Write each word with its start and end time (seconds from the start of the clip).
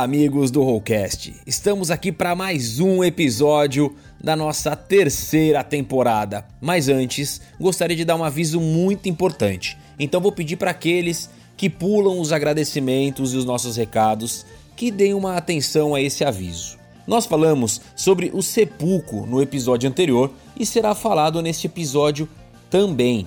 Amigos 0.00 0.52
do 0.52 0.62
Rollcast. 0.62 1.34
Estamos 1.44 1.90
aqui 1.90 2.12
para 2.12 2.32
mais 2.36 2.78
um 2.78 3.02
episódio 3.02 3.96
da 4.22 4.36
nossa 4.36 4.76
terceira 4.76 5.64
temporada. 5.64 6.46
Mas 6.60 6.88
antes, 6.88 7.40
gostaria 7.58 7.96
de 7.96 8.04
dar 8.04 8.14
um 8.14 8.22
aviso 8.22 8.60
muito 8.60 9.08
importante. 9.08 9.76
Então 9.98 10.20
vou 10.20 10.30
pedir 10.30 10.56
para 10.56 10.70
aqueles 10.70 11.28
que 11.56 11.68
pulam 11.68 12.20
os 12.20 12.32
agradecimentos 12.32 13.34
e 13.34 13.36
os 13.36 13.44
nossos 13.44 13.76
recados 13.76 14.46
que 14.76 14.92
deem 14.92 15.14
uma 15.14 15.36
atenção 15.36 15.96
a 15.96 16.00
esse 16.00 16.24
aviso. 16.24 16.78
Nós 17.04 17.26
falamos 17.26 17.80
sobre 17.96 18.30
o 18.32 18.40
sepulcro 18.40 19.26
no 19.26 19.42
episódio 19.42 19.90
anterior 19.90 20.30
e 20.56 20.64
será 20.64 20.94
falado 20.94 21.42
neste 21.42 21.66
episódio 21.66 22.28
também. 22.70 23.26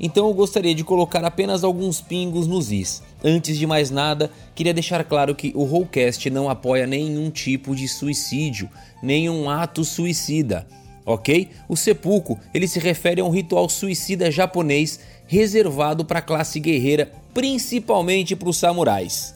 Então 0.00 0.28
eu 0.28 0.34
gostaria 0.34 0.74
de 0.74 0.84
colocar 0.84 1.24
apenas 1.24 1.64
alguns 1.64 2.00
pingos 2.00 2.46
nos 2.46 2.70
is. 2.70 3.02
Antes 3.22 3.58
de 3.58 3.66
mais 3.66 3.90
nada, 3.90 4.30
queria 4.54 4.72
deixar 4.72 5.02
claro 5.04 5.34
que 5.34 5.52
o 5.54 5.64
Rollcast 5.64 6.30
não 6.30 6.48
apoia 6.48 6.86
nenhum 6.86 7.30
tipo 7.30 7.74
de 7.74 7.88
suicídio, 7.88 8.70
nenhum 9.02 9.50
ato 9.50 9.84
suicida, 9.84 10.66
ok? 11.04 11.48
O 11.68 11.76
sepulcro 11.76 12.38
ele 12.54 12.68
se 12.68 12.78
refere 12.78 13.20
a 13.20 13.24
um 13.24 13.30
ritual 13.30 13.68
suicida 13.68 14.30
japonês 14.30 15.00
reservado 15.26 16.04
para 16.04 16.20
a 16.20 16.22
classe 16.22 16.60
guerreira, 16.60 17.10
principalmente 17.34 18.36
para 18.36 18.48
os 18.48 18.56
samurais. 18.56 19.34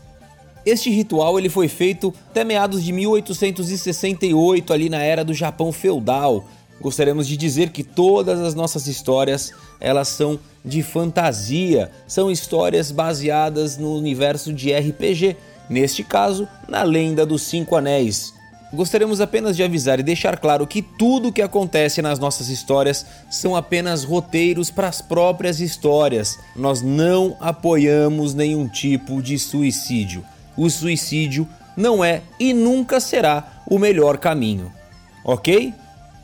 Este 0.65 0.91
ritual 0.91 1.39
ele 1.39 1.49
foi 1.49 1.67
feito 1.67 2.15
até 2.31 2.45
meados 2.45 2.85
de 2.85 2.93
1868 2.93 4.73
ali 4.73 4.89
na 4.89 5.03
era 5.03 5.25
do 5.25 5.35
Japão 5.35 5.73
feudal, 5.73 6.45
gostaríamos 6.83 7.29
de 7.29 7.37
dizer 7.37 7.71
que 7.71 7.85
todas 7.85 8.41
as 8.41 8.55
nossas 8.55 8.89
histórias 8.89 9.53
elas 9.81 10.09
são 10.09 10.39
de 10.65 10.83
fantasia, 10.83 11.91
são 12.07 12.31
histórias 12.31 12.91
baseadas 12.91 13.79
no 13.79 13.97
universo 13.97 14.53
de 14.53 14.73
RPG, 14.73 15.37
neste 15.71 16.03
caso, 16.03 16.47
na 16.69 16.83
lenda 16.83 17.25
dos 17.25 17.43
Cinco 17.43 17.77
Anéis. 17.77 18.35
Gostaríamos 18.73 19.21
apenas 19.21 19.55
de 19.55 19.63
avisar 19.63 20.01
e 20.01 20.03
deixar 20.03 20.39
claro 20.39 20.67
que 20.67 20.81
tudo 20.81 21.29
o 21.29 21.33
que 21.33 21.43
acontece 21.43 22.01
nas 22.01 22.19
nossas 22.19 22.49
histórias 22.49 23.05
são 23.31 23.55
apenas 23.55 24.03
roteiros 24.03 24.71
para 24.71 24.89
as 24.89 25.03
próprias 25.03 25.61
histórias. 25.61 26.39
Nós 26.57 26.81
não 26.81 27.37
apoiamos 27.39 28.33
nenhum 28.33 28.67
tipo 28.67 29.21
de 29.21 29.39
suicídio. 29.39 30.25
O 30.57 30.71
suicídio 30.71 31.47
não 31.77 32.03
é 32.03 32.23
e 32.41 32.55
nunca 32.55 32.99
será 32.99 33.63
o 33.69 33.79
melhor 33.79 34.17
caminho. 34.17 34.73
Ok? 35.23 35.75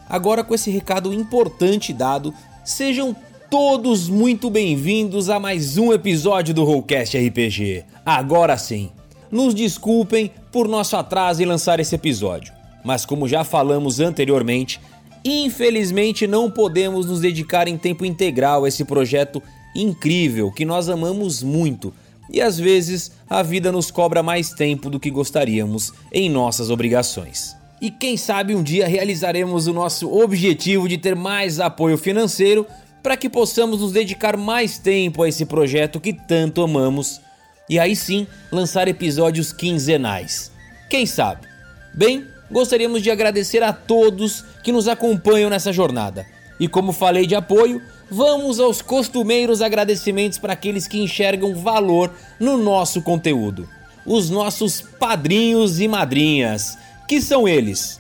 Agora, 0.09 0.43
com 0.43 0.55
esse 0.55 0.71
recado 0.71 1.13
importante 1.13 1.93
dado, 1.93 2.33
sejam 2.65 3.15
todos 3.51 4.09
muito 4.09 4.49
bem-vindos 4.49 5.29
a 5.29 5.39
mais 5.39 5.77
um 5.77 5.93
episódio 5.93 6.55
do 6.55 6.65
Rollcast 6.65 7.19
RPG. 7.19 7.85
Agora 8.07 8.57
sim, 8.57 8.91
nos 9.31 9.55
desculpem 9.55 10.31
por 10.51 10.67
nosso 10.67 10.97
atraso 10.97 11.43
em 11.43 11.47
lançar 11.47 11.79
esse 11.79 11.95
episódio, 11.95 12.55
mas 12.83 13.05
como 13.05 13.29
já 13.29 13.45
falamos 13.45 14.01
anteriormente, 14.01 14.81
infelizmente 15.23 16.27
não 16.27 16.51
podemos 16.51 17.05
nos 17.05 17.21
dedicar 17.21 17.69
em 17.69 17.77
tempo 17.77 18.05
integral 18.05 18.65
a 18.65 18.69
esse 18.69 18.85
projeto 18.87 19.43
incrível 19.75 20.51
que 20.51 20.65
nós 20.65 20.89
amamos 20.89 21.43
muito 21.43 21.93
e 22.31 22.41
às 22.41 22.59
vezes 22.59 23.13
a 23.29 23.43
vida 23.43 23.71
nos 23.71 23.91
cobra 23.91 24.23
mais 24.23 24.51
tempo 24.51 24.89
do 24.89 25.01
que 25.01 25.11
gostaríamos 25.11 25.93
em 26.13 26.31
nossas 26.31 26.71
obrigações. 26.71 27.59
E 27.81 27.91
quem 27.91 28.17
sabe 28.17 28.55
um 28.55 28.63
dia 28.63 28.89
realizaremos 28.89 29.69
o 29.69 29.73
nosso 29.73 30.13
objetivo 30.13 30.89
de 30.89 30.99
ter 30.99 31.15
mais 31.15 31.61
apoio 31.61 31.97
financeiro 31.97 32.67
para 33.03 33.17
que 33.17 33.29
possamos 33.29 33.81
nos 33.81 33.93
dedicar 33.93 34.37
mais 34.37 34.79
tempo 34.79 35.23
a 35.23 35.29
esse 35.29 35.47
projeto 35.47 36.01
que 36.01 36.13
tanto 36.13 36.63
amamos 36.63 37.21
e 37.69 37.79
aí 37.79 37.95
sim 37.95 38.27
lançar 38.51 38.89
episódios 38.89 39.53
quinzenais. 39.53 40.51
Quem 40.91 41.07
sabe? 41.07 41.47
Bem, 41.95 42.27
gostaríamos 42.51 43.03
de 43.03 43.11
agradecer 43.11 43.63
a 43.63 43.73
todos 43.73 44.45
que 44.65 44.73
nos 44.73 44.89
acompanham 44.89 45.51
nessa 45.51 45.73
jornada. 45.73 46.27
E 46.59 46.67
como 46.67 46.93
falei 46.93 47.27
de 47.27 47.37
apoio, 47.37 47.81
vamos 48.11 48.59
aos 48.59 48.83
costumeiros 48.83 49.63
agradecimentos 49.63 50.39
para 50.39 50.55
aqueles 50.55 50.89
que 50.89 50.99
enxergam 50.99 51.55
valor 51.55 52.13
no 52.41 52.57
nosso 52.57 53.03
conteúdo. 53.03 53.69
Os 54.05 54.31
nossos 54.31 54.81
padrinhos 54.81 55.79
e 55.79 55.87
madrinhas 55.87 56.77
que 57.09 57.21
são 57.23 57.49
eles: 57.49 57.99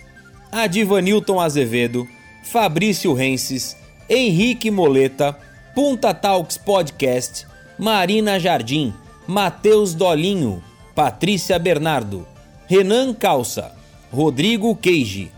Adivanilton 0.52 1.41
Azevedo, 1.41 2.06
Fabrício 2.44 3.12
Renses, 3.14 3.74
Henrique 4.08 4.70
Moleta, 4.70 5.36
Punta 5.74 6.12
Talks 6.12 6.58
Podcast, 6.58 7.46
Marina 7.78 8.38
Jardim, 8.38 8.92
Matheus 9.26 9.94
Dolinho, 9.94 10.62
Patrícia 10.94 11.58
Bernardo, 11.58 12.26
Renan 12.66 13.14
Calça, 13.14 13.72
Rodrigo 14.12 14.76
Queige, 14.76 15.30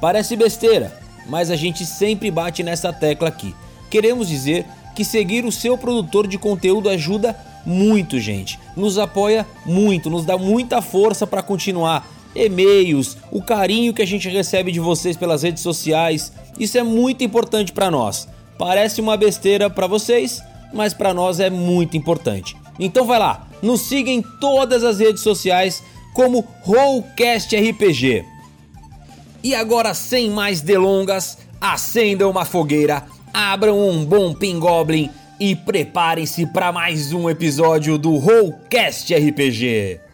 Parece 0.00 0.36
besteira, 0.36 0.98
mas 1.26 1.50
a 1.50 1.56
gente 1.56 1.84
sempre 1.84 2.30
bate 2.30 2.62
nessa 2.62 2.92
tecla 2.92 3.28
aqui. 3.28 3.54
Queremos 3.90 4.28
dizer 4.28 4.66
que 4.94 5.04
seguir 5.04 5.44
o 5.44 5.52
seu 5.52 5.76
produtor 5.76 6.26
de 6.26 6.38
conteúdo 6.38 6.88
ajuda 6.88 7.36
muito, 7.64 8.18
gente. 8.18 8.58
Nos 8.76 8.98
apoia 8.98 9.46
muito, 9.64 10.08
nos 10.08 10.24
dá 10.24 10.38
muita 10.38 10.80
força 10.80 11.26
para 11.26 11.42
continuar 11.42 12.06
e-mails, 12.44 13.16
o 13.30 13.42
carinho 13.42 13.94
que 13.94 14.02
a 14.02 14.06
gente 14.06 14.28
recebe 14.28 14.70
de 14.70 14.80
vocês 14.80 15.16
pelas 15.16 15.42
redes 15.42 15.62
sociais. 15.62 16.32
Isso 16.58 16.78
é 16.78 16.82
muito 16.82 17.24
importante 17.24 17.72
para 17.72 17.90
nós. 17.90 18.28
Parece 18.58 19.00
uma 19.00 19.16
besteira 19.16 19.68
para 19.68 19.86
vocês, 19.86 20.40
mas 20.72 20.94
para 20.94 21.12
nós 21.12 21.40
é 21.40 21.50
muito 21.50 21.96
importante. 21.96 22.56
Então 22.78 23.06
vai 23.06 23.18
lá, 23.18 23.46
nos 23.62 23.82
siga 23.82 24.10
em 24.10 24.22
todas 24.40 24.84
as 24.84 24.98
redes 24.98 25.22
sociais 25.22 25.82
como 26.14 26.46
Rollcast 26.62 27.54
RPG. 27.56 28.24
E 29.42 29.54
agora, 29.54 29.94
sem 29.94 30.30
mais 30.30 30.60
delongas, 30.60 31.38
acendam 31.60 32.30
uma 32.30 32.44
fogueira, 32.44 33.04
abram 33.32 33.78
um 33.78 34.04
bom 34.04 34.34
Pingoblin 34.34 35.10
e 35.38 35.54
preparem-se 35.54 36.46
para 36.46 36.72
mais 36.72 37.12
um 37.12 37.28
episódio 37.28 37.98
do 37.98 38.16
Rollcast 38.16 39.14
RPG. 39.14 40.05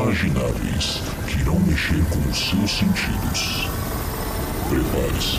Inimagináveis 0.00 1.02
que 1.26 1.40
irão 1.40 1.58
mexer 1.60 2.02
com 2.06 2.30
os 2.30 2.48
seus 2.48 2.78
sentidos. 2.78 3.68
Prepare-se 4.68 5.38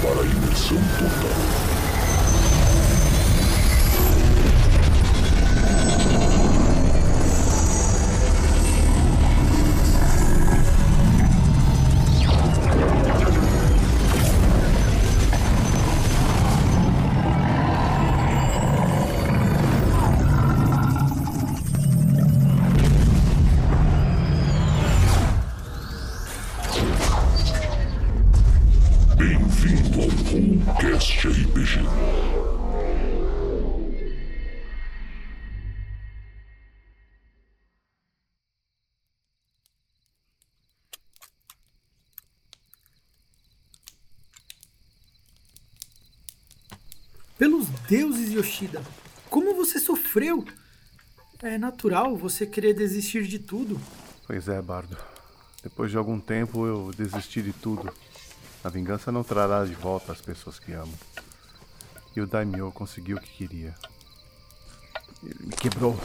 para 0.00 0.22
a 0.22 0.26
imersão 0.26 0.78
total. 0.98 1.85
RPG. 31.14 31.80
Pelos 47.38 47.68
deuses, 47.88 48.32
Yoshida, 48.32 48.82
como 49.30 49.54
você 49.54 49.78
sofreu? 49.78 50.44
É 51.42 51.56
natural 51.56 52.16
você 52.16 52.46
querer 52.46 52.74
desistir 52.74 53.26
de 53.26 53.38
tudo. 53.38 53.80
Pois 54.26 54.48
é, 54.48 54.60
Bardo. 54.60 54.96
Depois 55.62 55.90
de 55.90 55.96
algum 55.96 56.18
tempo 56.18 56.66
eu 56.66 56.90
desisti 56.96 57.42
de 57.42 57.52
tudo. 57.52 57.92
A 58.66 58.68
vingança 58.68 59.12
não 59.12 59.22
trará 59.22 59.64
de 59.64 59.74
volta 59.74 60.10
as 60.10 60.20
pessoas 60.20 60.58
que 60.58 60.72
amo. 60.72 60.92
E 62.16 62.20
o 62.20 62.26
Daimyo 62.26 62.72
conseguiu 62.72 63.16
o 63.16 63.20
que 63.20 63.30
queria. 63.30 63.72
Ele 65.22 65.46
me 65.46 65.54
quebrou. 65.54 65.96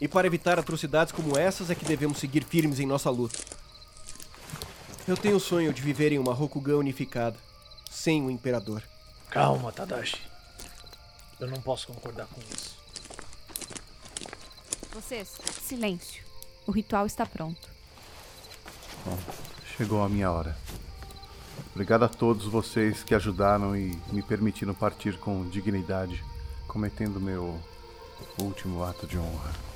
E 0.00 0.08
para 0.08 0.26
evitar 0.26 0.58
atrocidades 0.58 1.12
como 1.12 1.36
essas 1.36 1.68
é 1.68 1.74
que 1.74 1.84
devemos 1.84 2.16
seguir 2.16 2.42
firmes 2.42 2.80
em 2.80 2.86
nossa 2.86 3.10
luta. 3.10 3.38
Eu 5.06 5.14
tenho 5.14 5.36
o 5.36 5.40
sonho 5.40 5.74
de 5.74 5.82
viver 5.82 6.10
em 6.10 6.18
uma 6.18 6.32
Rokugan 6.32 6.78
unificada, 6.78 7.36
sem 7.90 8.24
o 8.24 8.30
Imperador. 8.30 8.82
Calma, 9.28 9.70
Tadashi. 9.72 10.22
Eu 11.38 11.48
não 11.48 11.60
posso 11.60 11.86
concordar 11.86 12.26
com 12.28 12.40
isso. 12.40 12.78
Vocês, 14.90 15.36
silêncio. 15.68 16.24
O 16.66 16.72
ritual 16.72 17.04
está 17.04 17.26
pronto. 17.26 17.68
Bom, 19.04 19.18
chegou 19.76 20.02
a 20.02 20.08
minha 20.08 20.30
hora. 20.30 20.56
Obrigado 21.74 22.04
a 22.04 22.08
todos 22.08 22.44
vocês 22.44 23.02
que 23.02 23.16
ajudaram 23.16 23.76
e 23.76 23.98
me 24.12 24.22
permitiram 24.22 24.72
partir 24.72 25.18
com 25.18 25.44
dignidade, 25.48 26.24
cometendo 26.68 27.20
meu 27.20 27.58
último 28.38 28.84
ato 28.84 29.08
de 29.08 29.18
honra. 29.18 29.73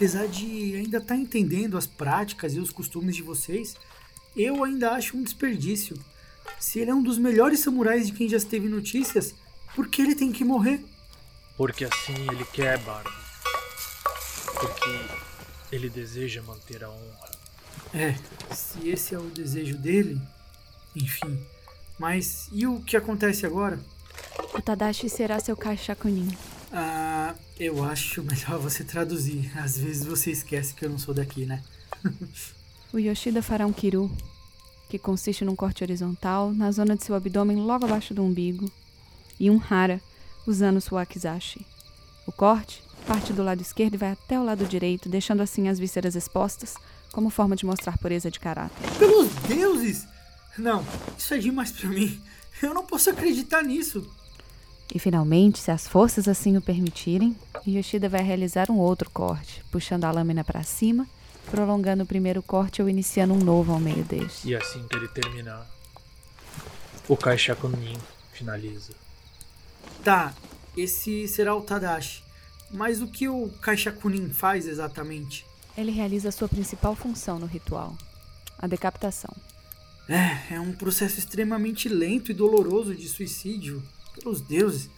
Apesar 0.00 0.28
de 0.28 0.76
ainda 0.76 0.96
estar 0.96 1.14
entendendo 1.14 1.76
as 1.76 1.86
práticas 1.86 2.54
e 2.54 2.58
os 2.58 2.70
costumes 2.70 3.14
de 3.14 3.22
vocês, 3.22 3.76
eu 4.34 4.64
ainda 4.64 4.92
acho 4.92 5.14
um 5.14 5.22
desperdício. 5.22 5.94
Se 6.58 6.78
ele 6.78 6.90
é 6.90 6.94
um 6.94 7.02
dos 7.02 7.18
melhores 7.18 7.60
samurais 7.60 8.06
de 8.06 8.14
quem 8.14 8.26
já 8.26 8.40
teve 8.40 8.66
notícias, 8.66 9.34
por 9.74 9.88
que 9.88 10.00
ele 10.00 10.14
tem 10.14 10.32
que 10.32 10.42
morrer? 10.42 10.82
Porque 11.54 11.84
assim 11.84 12.14
ele 12.32 12.46
quer, 12.46 12.78
Bardo. 12.78 13.10
Porque 14.58 14.90
ele 15.70 15.90
deseja 15.90 16.40
manter 16.40 16.82
a 16.82 16.88
honra. 16.88 17.30
É, 17.92 18.14
se 18.54 18.88
esse 18.88 19.14
é 19.14 19.18
o 19.18 19.28
desejo 19.28 19.76
dele, 19.76 20.18
enfim. 20.96 21.38
Mas 21.98 22.48
e 22.52 22.66
o 22.66 22.80
que 22.80 22.96
acontece 22.96 23.44
agora? 23.44 23.78
O 24.54 24.62
Tadashi 24.62 25.10
será 25.10 25.38
seu 25.38 25.54
Kaishakunin. 25.54 26.30
Ah, 26.72 27.34
eu 27.58 27.82
acho 27.84 28.22
melhor 28.22 28.58
você 28.58 28.84
traduzir. 28.84 29.50
Às 29.58 29.78
vezes 29.78 30.04
você 30.04 30.30
esquece 30.30 30.74
que 30.74 30.84
eu 30.84 30.90
não 30.90 30.98
sou 30.98 31.14
daqui, 31.14 31.44
né? 31.46 31.62
O 32.92 32.98
Yoshida 32.98 33.42
fará 33.42 33.66
um 33.66 33.72
kiru, 33.72 34.10
que 34.88 34.98
consiste 34.98 35.44
num 35.44 35.56
corte 35.56 35.84
horizontal 35.84 36.52
na 36.52 36.72
zona 36.72 36.96
de 36.96 37.04
seu 37.04 37.14
abdômen 37.14 37.58
logo 37.58 37.84
abaixo 37.84 38.14
do 38.14 38.22
umbigo, 38.22 38.70
e 39.38 39.50
um 39.50 39.60
hara, 39.70 40.00
usando 40.46 40.80
sua 40.80 41.00
wakizashi. 41.00 41.64
O 42.26 42.32
corte 42.32 42.82
parte 43.06 43.32
do 43.32 43.42
lado 43.42 43.60
esquerdo 43.60 43.94
e 43.94 43.96
vai 43.96 44.12
até 44.12 44.38
o 44.38 44.44
lado 44.44 44.64
direito, 44.64 45.08
deixando 45.08 45.42
assim 45.42 45.68
as 45.68 45.78
vísceras 45.78 46.14
expostas, 46.14 46.74
como 47.12 47.30
forma 47.30 47.56
de 47.56 47.66
mostrar 47.66 47.98
pureza 47.98 48.30
de 48.30 48.38
caráter. 48.38 48.76
Pelos 48.98 49.28
deuses! 49.48 50.06
Não, 50.56 50.84
isso 51.18 51.34
é 51.34 51.38
demais 51.38 51.72
pra 51.72 51.88
mim. 51.88 52.20
Eu 52.62 52.74
não 52.74 52.84
posso 52.84 53.10
acreditar 53.10 53.62
nisso. 53.62 54.08
E 54.92 54.98
finalmente, 54.98 55.58
se 55.58 55.70
as 55.70 55.86
forças 55.86 56.26
assim 56.26 56.56
o 56.56 56.60
permitirem, 56.60 57.36
Yoshida 57.66 58.08
vai 58.08 58.22
realizar 58.22 58.70
um 58.70 58.78
outro 58.78 59.08
corte, 59.10 59.64
puxando 59.70 60.04
a 60.04 60.10
lâmina 60.10 60.42
para 60.42 60.62
cima, 60.62 61.06
prolongando 61.50 62.02
o 62.02 62.06
primeiro 62.06 62.42
corte 62.42 62.82
ou 62.82 62.88
iniciando 62.88 63.34
um 63.34 63.38
novo 63.38 63.72
ao 63.72 63.80
meio 63.80 64.04
deste. 64.04 64.48
E 64.48 64.56
assim 64.56 64.86
que 64.88 64.96
ele 64.96 65.08
terminar, 65.08 65.68
o 67.08 67.16
Kaishakunin 67.16 67.98
finaliza. 68.32 68.92
Tá, 70.02 70.34
esse 70.76 71.28
será 71.28 71.54
o 71.54 71.60
Tadashi. 71.60 72.22
Mas 72.70 73.02
o 73.02 73.08
que 73.08 73.28
o 73.28 73.48
Kaishakunin 73.60 74.30
faz 74.30 74.66
exatamente? 74.66 75.44
Ele 75.76 75.90
realiza 75.90 76.30
sua 76.30 76.48
principal 76.48 76.94
função 76.94 77.38
no 77.38 77.46
ritual, 77.46 77.96
a 78.58 78.66
decapitação. 78.66 79.34
É, 80.08 80.54
é 80.54 80.60
um 80.60 80.72
processo 80.72 81.18
extremamente 81.18 81.88
lento 81.88 82.30
e 82.30 82.34
doloroso 82.34 82.94
de 82.94 83.08
suicídio, 83.08 83.82
pelos 84.14 84.40
deuses. 84.40 84.90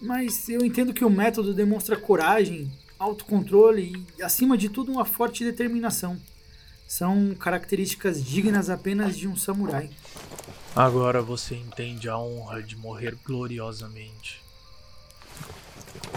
Mas 0.00 0.48
eu 0.48 0.64
entendo 0.64 0.92
que 0.92 1.04
o 1.04 1.10
método 1.10 1.54
demonstra 1.54 1.96
coragem, 1.96 2.70
autocontrole 2.98 4.04
e, 4.18 4.22
acima 4.22 4.56
de 4.56 4.68
tudo, 4.68 4.92
uma 4.92 5.04
forte 5.04 5.44
determinação. 5.44 6.20
São 6.86 7.34
características 7.34 8.24
dignas 8.24 8.70
apenas 8.70 9.16
de 9.16 9.26
um 9.26 9.36
samurai. 9.36 9.90
Agora 10.74 11.22
você 11.22 11.54
entende 11.54 12.08
a 12.08 12.18
honra 12.18 12.62
de 12.62 12.76
morrer 12.76 13.16
gloriosamente. 13.24 14.42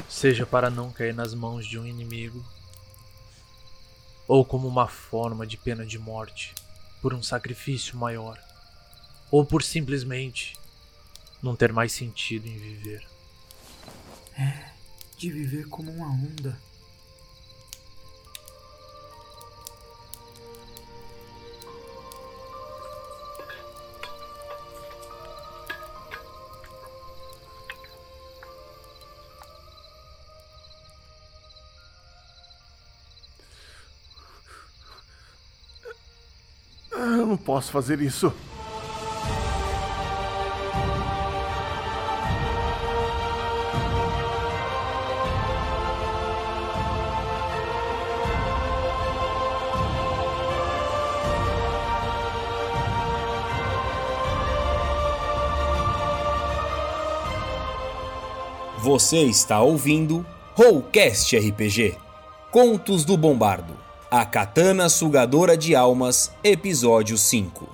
Seja 0.09 0.45
para 0.45 0.69
não 0.69 0.91
cair 0.91 1.13
nas 1.13 1.33
mãos 1.33 1.65
de 1.65 1.79
um 1.79 1.85
inimigo, 1.85 2.43
ou 4.27 4.43
como 4.43 4.67
uma 4.67 4.87
forma 4.87 5.47
de 5.47 5.55
pena 5.55 5.85
de 5.85 5.97
morte 5.97 6.53
por 7.01 7.13
um 7.13 7.23
sacrifício 7.23 7.97
maior, 7.97 8.37
ou 9.31 9.45
por 9.45 9.63
simplesmente 9.63 10.58
não 11.41 11.55
ter 11.55 11.71
mais 11.71 11.91
sentido 11.91 12.47
em 12.47 12.57
viver. 12.57 13.07
É, 14.37 14.71
de 15.17 15.31
viver 15.31 15.67
como 15.67 15.91
uma 15.91 16.07
onda. 16.07 16.57
não 37.29 37.37
posso 37.37 37.71
fazer 37.71 38.01
isso. 38.01 38.33
Você 59.09 59.23
está 59.23 59.59
ouvindo 59.59 60.23
Rollcast 60.53 61.35
RPG 61.35 61.97
Contos 62.51 63.03
do 63.03 63.17
Bombardo 63.17 63.73
A 64.11 64.23
Katana 64.23 64.87
Sugadora 64.87 65.57
de 65.57 65.75
Almas, 65.75 66.31
Episódio 66.43 67.17
5 67.17 67.68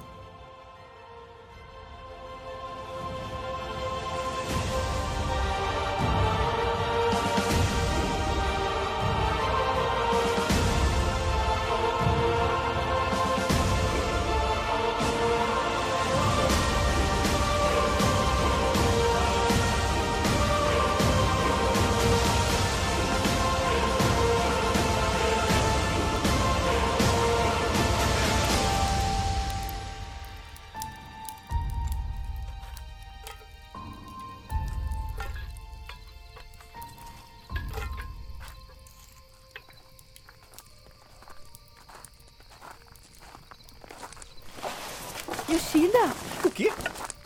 Yoshida! 45.55 46.13
O 46.43 46.51
quê? 46.51 46.69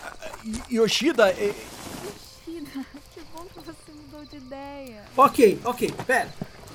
Ah, 0.04 0.30
Yoshida, 0.70 1.30
é- 1.32 1.56
Yoshida, 2.48 2.86
que 3.14 3.22
bom 3.34 3.44
que 3.46 3.60
você 3.60 3.92
mudou 3.92 4.24
de 4.26 4.38
ideia. 4.38 5.04
Ok, 5.18 5.60
ok, 5.66 5.92
pera. 6.06 6.32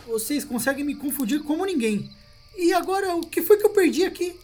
Vocês 0.06 0.44
conseguem 0.44 0.84
me 0.84 0.96
confundir 0.96 1.42
como 1.44 1.64
ninguém. 1.64 2.10
E 2.56 2.72
agora, 2.74 3.14
o 3.14 3.20
que 3.20 3.40
foi 3.40 3.56
que 3.56 3.64
eu 3.66 3.70
perdi 3.70 4.04
aqui? 4.04 4.36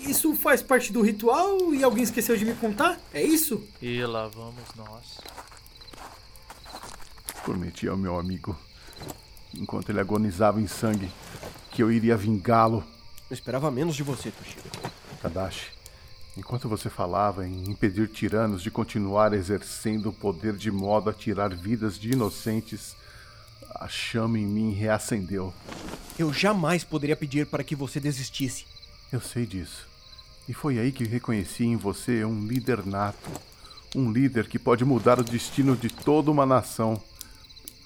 Isso 0.00 0.34
faz 0.34 0.60
parte 0.60 0.92
do 0.92 1.00
ritual 1.02 1.72
e 1.72 1.84
alguém 1.84 2.02
esqueceu 2.02 2.36
de 2.36 2.44
me 2.44 2.54
contar? 2.54 2.98
É 3.14 3.22
isso? 3.22 3.62
E 3.80 4.02
lá 4.04 4.26
vamos 4.26 4.64
nós. 4.76 5.18
Prometi 7.44 7.86
ao 7.88 7.96
meu 7.96 8.18
amigo, 8.18 8.58
enquanto 9.54 9.88
ele 9.90 10.00
agonizava 10.00 10.60
em 10.60 10.66
sangue, 10.66 11.08
que 11.70 11.80
eu 11.82 11.92
iria 11.92 12.16
vingá-lo. 12.16 12.84
eu 13.30 13.34
esperava 13.34 13.70
menos 13.70 13.94
de 13.94 14.02
você, 14.02 14.30
Toshida. 14.32 14.68
Tadashi, 15.22 15.70
enquanto 16.36 16.68
você 16.68 16.88
falava 16.90 17.46
em 17.46 17.68
impedir 17.70 18.08
tiranos 18.08 18.62
de 18.62 18.70
continuar 18.70 19.32
exercendo 19.32 20.10
o 20.10 20.12
poder 20.12 20.54
de 20.56 20.70
modo 20.70 21.10
a 21.10 21.12
tirar 21.12 21.54
vidas 21.54 21.98
de 21.98 22.12
inocentes, 22.12 22.94
a 23.74 23.88
chama 23.88 24.38
em 24.38 24.46
mim 24.46 24.72
reacendeu. 24.72 25.52
Eu 26.18 26.32
jamais 26.32 26.84
poderia 26.84 27.16
pedir 27.16 27.46
para 27.46 27.64
que 27.64 27.74
você 27.76 28.00
desistisse. 28.00 28.64
Eu 29.12 29.20
sei 29.20 29.46
disso. 29.46 29.86
E 30.48 30.54
foi 30.54 30.78
aí 30.78 30.92
que 30.92 31.04
reconheci 31.04 31.64
em 31.64 31.76
você 31.76 32.24
um 32.24 32.46
líder 32.46 32.86
nato. 32.86 33.30
Um 33.94 34.10
líder 34.10 34.46
que 34.48 34.58
pode 34.58 34.84
mudar 34.84 35.18
o 35.18 35.24
destino 35.24 35.76
de 35.76 35.88
toda 35.88 36.30
uma 36.30 36.46
nação. 36.46 37.00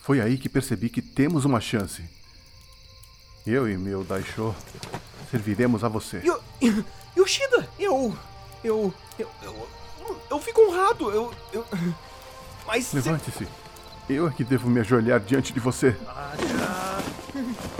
Foi 0.02 0.20
aí 0.20 0.36
que 0.36 0.48
percebi 0.48 0.88
que 0.88 1.00
temos 1.02 1.44
uma 1.44 1.60
chance. 1.60 2.02
Eu 3.46 3.68
e 3.70 3.76
meu 3.76 4.04
Daisho 4.04 4.54
serviremos 5.30 5.82
a 5.84 5.88
você. 5.88 6.20
Yo- 6.24 6.40
Yoshida, 7.16 7.68
eu, 7.78 8.16
eu, 8.62 8.92
eu, 9.18 9.28
eu, 9.42 9.68
eu 10.30 10.38
fico 10.40 10.60
honrado, 10.62 11.10
eu, 11.10 11.32
eu, 11.52 11.64
mas 12.66 12.86
se- 12.86 12.96
Levante-se. 12.96 13.46
Eu 14.08 14.26
é 14.26 14.30
que 14.32 14.42
devo 14.42 14.68
me 14.68 14.80
ajoelhar 14.80 15.20
diante 15.20 15.52
de 15.52 15.60
você. 15.60 15.96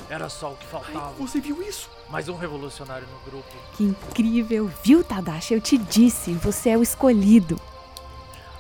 Era 0.09 0.29
só 0.29 0.53
o 0.53 0.57
que 0.57 0.67
faltava. 0.67 1.13
você 1.19 1.41
viu 1.41 1.61
isso? 1.63 1.89
Mais 2.09 2.29
um 2.29 2.37
revolucionário 2.37 3.07
no 3.09 3.31
grupo. 3.31 3.49
Que 3.77 3.85
incrível, 3.85 4.71
viu, 4.83 5.03
Tadashi? 5.03 5.55
Eu 5.55 5.61
te 5.61 5.77
disse, 5.77 6.33
você 6.35 6.71
é 6.71 6.79
o 6.79 6.83
escolhido. 6.83 7.61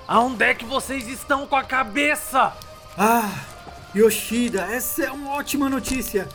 Aonde 0.06 0.44
é 0.44 0.54
que 0.54 0.64
vocês 0.64 1.06
estão 1.06 1.46
com 1.46 1.54
a 1.54 1.62
cabeça? 1.62 2.52
Ah, 2.98 3.30
Yoshida, 3.94 4.62
essa 4.62 5.04
é 5.04 5.12
uma 5.12 5.34
ótima 5.34 5.68
notícia. 5.68 6.28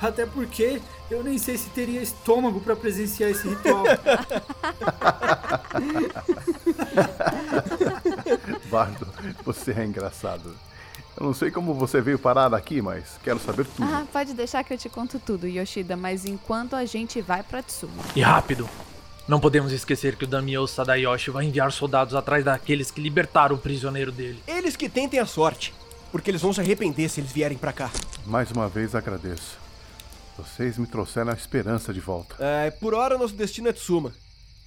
Até 0.00 0.26
porque 0.26 0.82
eu 1.12 1.22
nem 1.22 1.36
sei 1.38 1.58
se 1.58 1.68
teria 1.70 2.00
estômago 2.00 2.60
para 2.60 2.74
presenciar 2.74 3.30
esse 3.30 3.46
ritual. 3.48 3.84
Bardo, 8.70 9.06
você 9.44 9.72
é 9.72 9.84
engraçado. 9.84 10.56
Eu 11.18 11.26
não 11.26 11.34
sei 11.34 11.50
como 11.50 11.74
você 11.74 12.00
veio 12.00 12.18
parar 12.18 12.54
aqui, 12.54 12.80
mas 12.80 13.18
quero 13.22 13.38
saber 13.38 13.66
tudo. 13.66 13.84
Ah, 13.84 14.06
pode 14.10 14.32
deixar 14.32 14.64
que 14.64 14.72
eu 14.72 14.78
te 14.78 14.88
conto 14.88 15.18
tudo, 15.18 15.46
Yoshida, 15.46 15.94
mas 15.96 16.24
enquanto 16.24 16.74
a 16.74 16.86
gente 16.86 17.20
vai 17.20 17.42
pra 17.42 17.62
Tsuma. 17.62 18.02
E 18.16 18.22
rápido. 18.22 18.66
Não 19.28 19.38
podemos 19.38 19.70
esquecer 19.70 20.16
que 20.16 20.24
o 20.24 20.26
Damião 20.26 20.66
Sadayoshi 20.66 21.30
vai 21.30 21.44
enviar 21.44 21.70
soldados 21.70 22.14
atrás 22.14 22.44
daqueles 22.44 22.90
que 22.90 23.00
libertaram 23.00 23.54
o 23.54 23.58
prisioneiro 23.58 24.10
dele. 24.10 24.42
Eles 24.48 24.74
que 24.74 24.88
tentem 24.88 25.20
a 25.20 25.26
sorte, 25.26 25.72
porque 26.10 26.30
eles 26.30 26.40
vão 26.40 26.52
se 26.52 26.60
arrepender 26.60 27.08
se 27.08 27.20
eles 27.20 27.30
vierem 27.30 27.58
pra 27.58 27.72
cá. 27.72 27.90
Mais 28.26 28.50
uma 28.50 28.68
vez 28.68 28.94
agradeço. 28.94 29.61
Vocês 30.36 30.78
me 30.78 30.86
trouxeram 30.86 31.30
a 31.30 31.34
esperança 31.34 31.92
de 31.92 32.00
volta. 32.00 32.36
É, 32.38 32.70
por 32.70 32.94
hora 32.94 33.18
nosso 33.18 33.34
destino 33.34 33.68
é 33.68 33.72
Tsuma. 33.72 34.12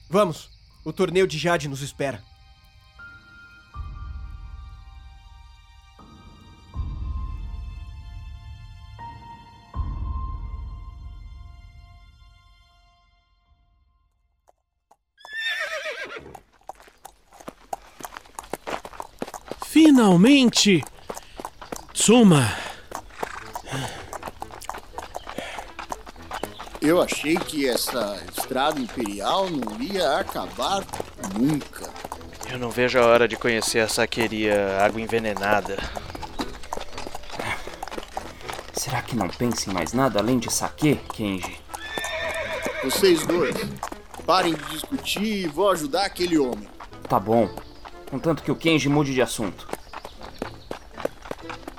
Vamos, 0.10 0.50
o 0.84 0.94
torneio 0.94 1.28
de 1.28 1.38
Jade 1.38 1.68
nos 1.68 1.82
espera. 1.82 2.24
Finalmente! 19.76 20.84
Tsuma! 21.94 22.65
Eu 26.86 27.02
achei 27.02 27.36
que 27.36 27.68
essa 27.68 28.24
estrada 28.38 28.80
imperial 28.80 29.50
não 29.50 29.82
ia 29.82 30.20
acabar 30.20 30.86
nunca. 31.34 31.92
Eu 32.48 32.60
não 32.60 32.70
vejo 32.70 33.00
a 33.00 33.06
hora 33.08 33.28
de 33.28 33.36
conhecer 33.36 33.80
a 33.80 33.88
saqueria 33.88 34.78
Água 34.80 35.02
Envenenada. 35.02 35.80
Será 38.72 39.02
que 39.02 39.16
não 39.16 39.28
pensa 39.28 39.68
em 39.68 39.74
mais 39.74 39.94
nada 39.94 40.20
além 40.20 40.38
de 40.38 40.54
saque, 40.54 40.94
Kenji? 41.12 41.60
Vocês 42.84 43.26
dois, 43.26 43.56
parem 44.24 44.54
de 44.54 44.66
discutir 44.66 45.46
e 45.46 45.48
vou 45.48 45.72
ajudar 45.72 46.06
aquele 46.06 46.38
homem. 46.38 46.70
Tá 47.10 47.20
bom. 47.20 47.50
Contanto 48.12 48.44
que 48.44 48.52
o 48.52 48.56
Kenji 48.56 48.90
mude 48.90 49.12
de 49.12 49.24
assunto. 49.24 49.68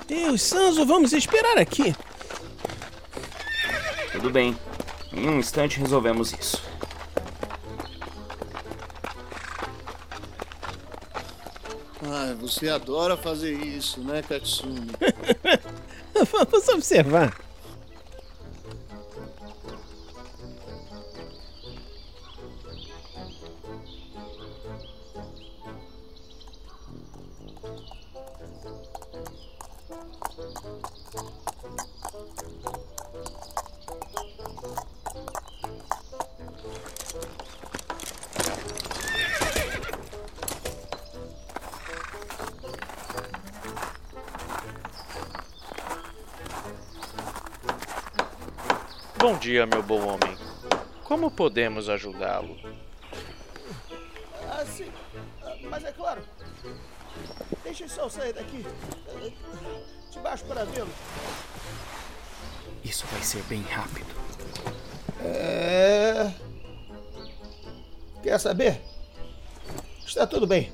Eu, 0.09 0.37
Sanzo, 0.37 0.85
vamos 0.85 1.13
esperar 1.13 1.57
aqui. 1.57 1.95
Tudo 4.11 4.29
bem. 4.29 4.53
Em 5.11 5.29
um 5.29 5.39
instante 5.39 5.79
resolvemos 5.79 6.33
isso. 6.33 6.61
Ah, 12.03 12.35
você 12.39 12.69
adora 12.69 13.17
fazer 13.17 13.53
isso, 13.53 14.01
né, 14.01 14.21
Katsumi? 14.21 14.91
Vamos 16.31 16.67
observar. 16.69 17.46
Bom 49.27 49.37
dia, 49.39 49.65
meu 49.65 49.83
bom 49.83 49.99
homem. 50.07 50.37
Como 51.03 51.29
podemos 51.29 51.89
ajudá-lo? 51.89 52.55
é 55.85 55.91
claro. 55.91 56.21
Deixem 57.61 57.89
só 57.89 58.03
eu 58.03 58.09
sair 58.09 58.31
daqui. 58.31 58.65
De 60.13 60.19
baixo 60.19 60.45
para 60.45 60.63
vê-lo. 60.63 60.89
Isso 62.85 63.05
vai 63.07 63.21
ser 63.21 63.43
bem 63.43 63.63
rápido. 63.63 64.07
É. 65.21 66.31
Quer 68.23 68.39
saber? 68.39 68.79
Está 70.05 70.25
tudo 70.25 70.47
bem. 70.47 70.71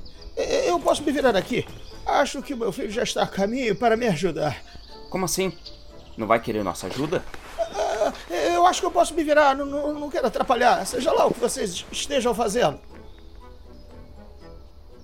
Eu 0.68 0.80
posso 0.80 1.02
me 1.02 1.12
virar 1.12 1.36
aqui. 1.36 1.66
Acho 2.06 2.44
que 2.44 2.54
meu 2.54 2.72
filho 2.72 2.92
já 2.92 3.02
está 3.02 3.24
a 3.24 3.28
caminho 3.28 3.76
para 3.76 3.98
me 3.98 4.06
ajudar. 4.06 4.62
Como 5.10 5.26
assim? 5.26 5.58
Não 6.16 6.28
vai 6.28 6.40
querer 6.40 6.64
nossa 6.64 6.86
ajuda? 6.86 7.26
Eu 8.64 8.68
acho 8.68 8.80
que 8.80 8.86
eu 8.86 8.92
posso 8.92 9.14
me 9.14 9.26
virar. 9.26 9.54
Não, 9.58 9.66
não, 9.66 10.00
não 10.00 10.10
quero 10.10 10.26
atrapalhar. 10.26 10.86
Seja 10.86 11.12
lá 11.12 11.26
o 11.26 11.34
que 11.34 11.40
vocês 11.40 11.86
estejam 11.92 12.34
fazendo. 12.34 12.80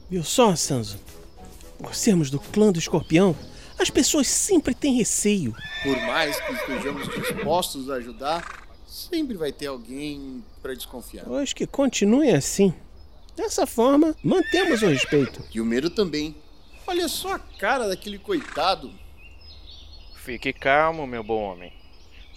Viu 0.09 0.23
só, 0.23 0.55
Sanzo? 0.55 0.97
Por 1.77 1.93
sermos 1.93 2.29
do 2.29 2.39
clã 2.39 2.71
do 2.71 2.79
escorpião, 2.79 3.35
as 3.77 3.89
pessoas 3.89 4.27
sempre 4.27 4.73
têm 4.73 4.95
receio. 4.95 5.53
Por 5.83 5.97
mais 6.03 6.39
que 6.39 6.53
estejamos 6.53 7.09
dispostos 7.09 7.89
a 7.89 7.95
ajudar, 7.95 8.65
sempre 8.87 9.35
vai 9.35 9.51
ter 9.51 9.67
alguém 9.67 10.41
para 10.61 10.73
desconfiar. 10.73 11.25
Pois 11.25 11.51
que 11.51 11.67
continue 11.67 12.31
assim. 12.31 12.73
Dessa 13.35 13.67
forma, 13.67 14.15
mantemos 14.23 14.81
o 14.83 14.87
respeito. 14.87 15.43
E 15.53 15.59
o 15.59 15.65
medo 15.65 15.89
também. 15.89 16.33
Olha 16.87 17.09
só 17.09 17.33
a 17.33 17.39
cara 17.39 17.89
daquele 17.89 18.19
coitado. 18.19 18.89
Fique 20.15 20.53
calmo, 20.53 21.05
meu 21.05 21.23
bom 21.23 21.41
homem. 21.41 21.78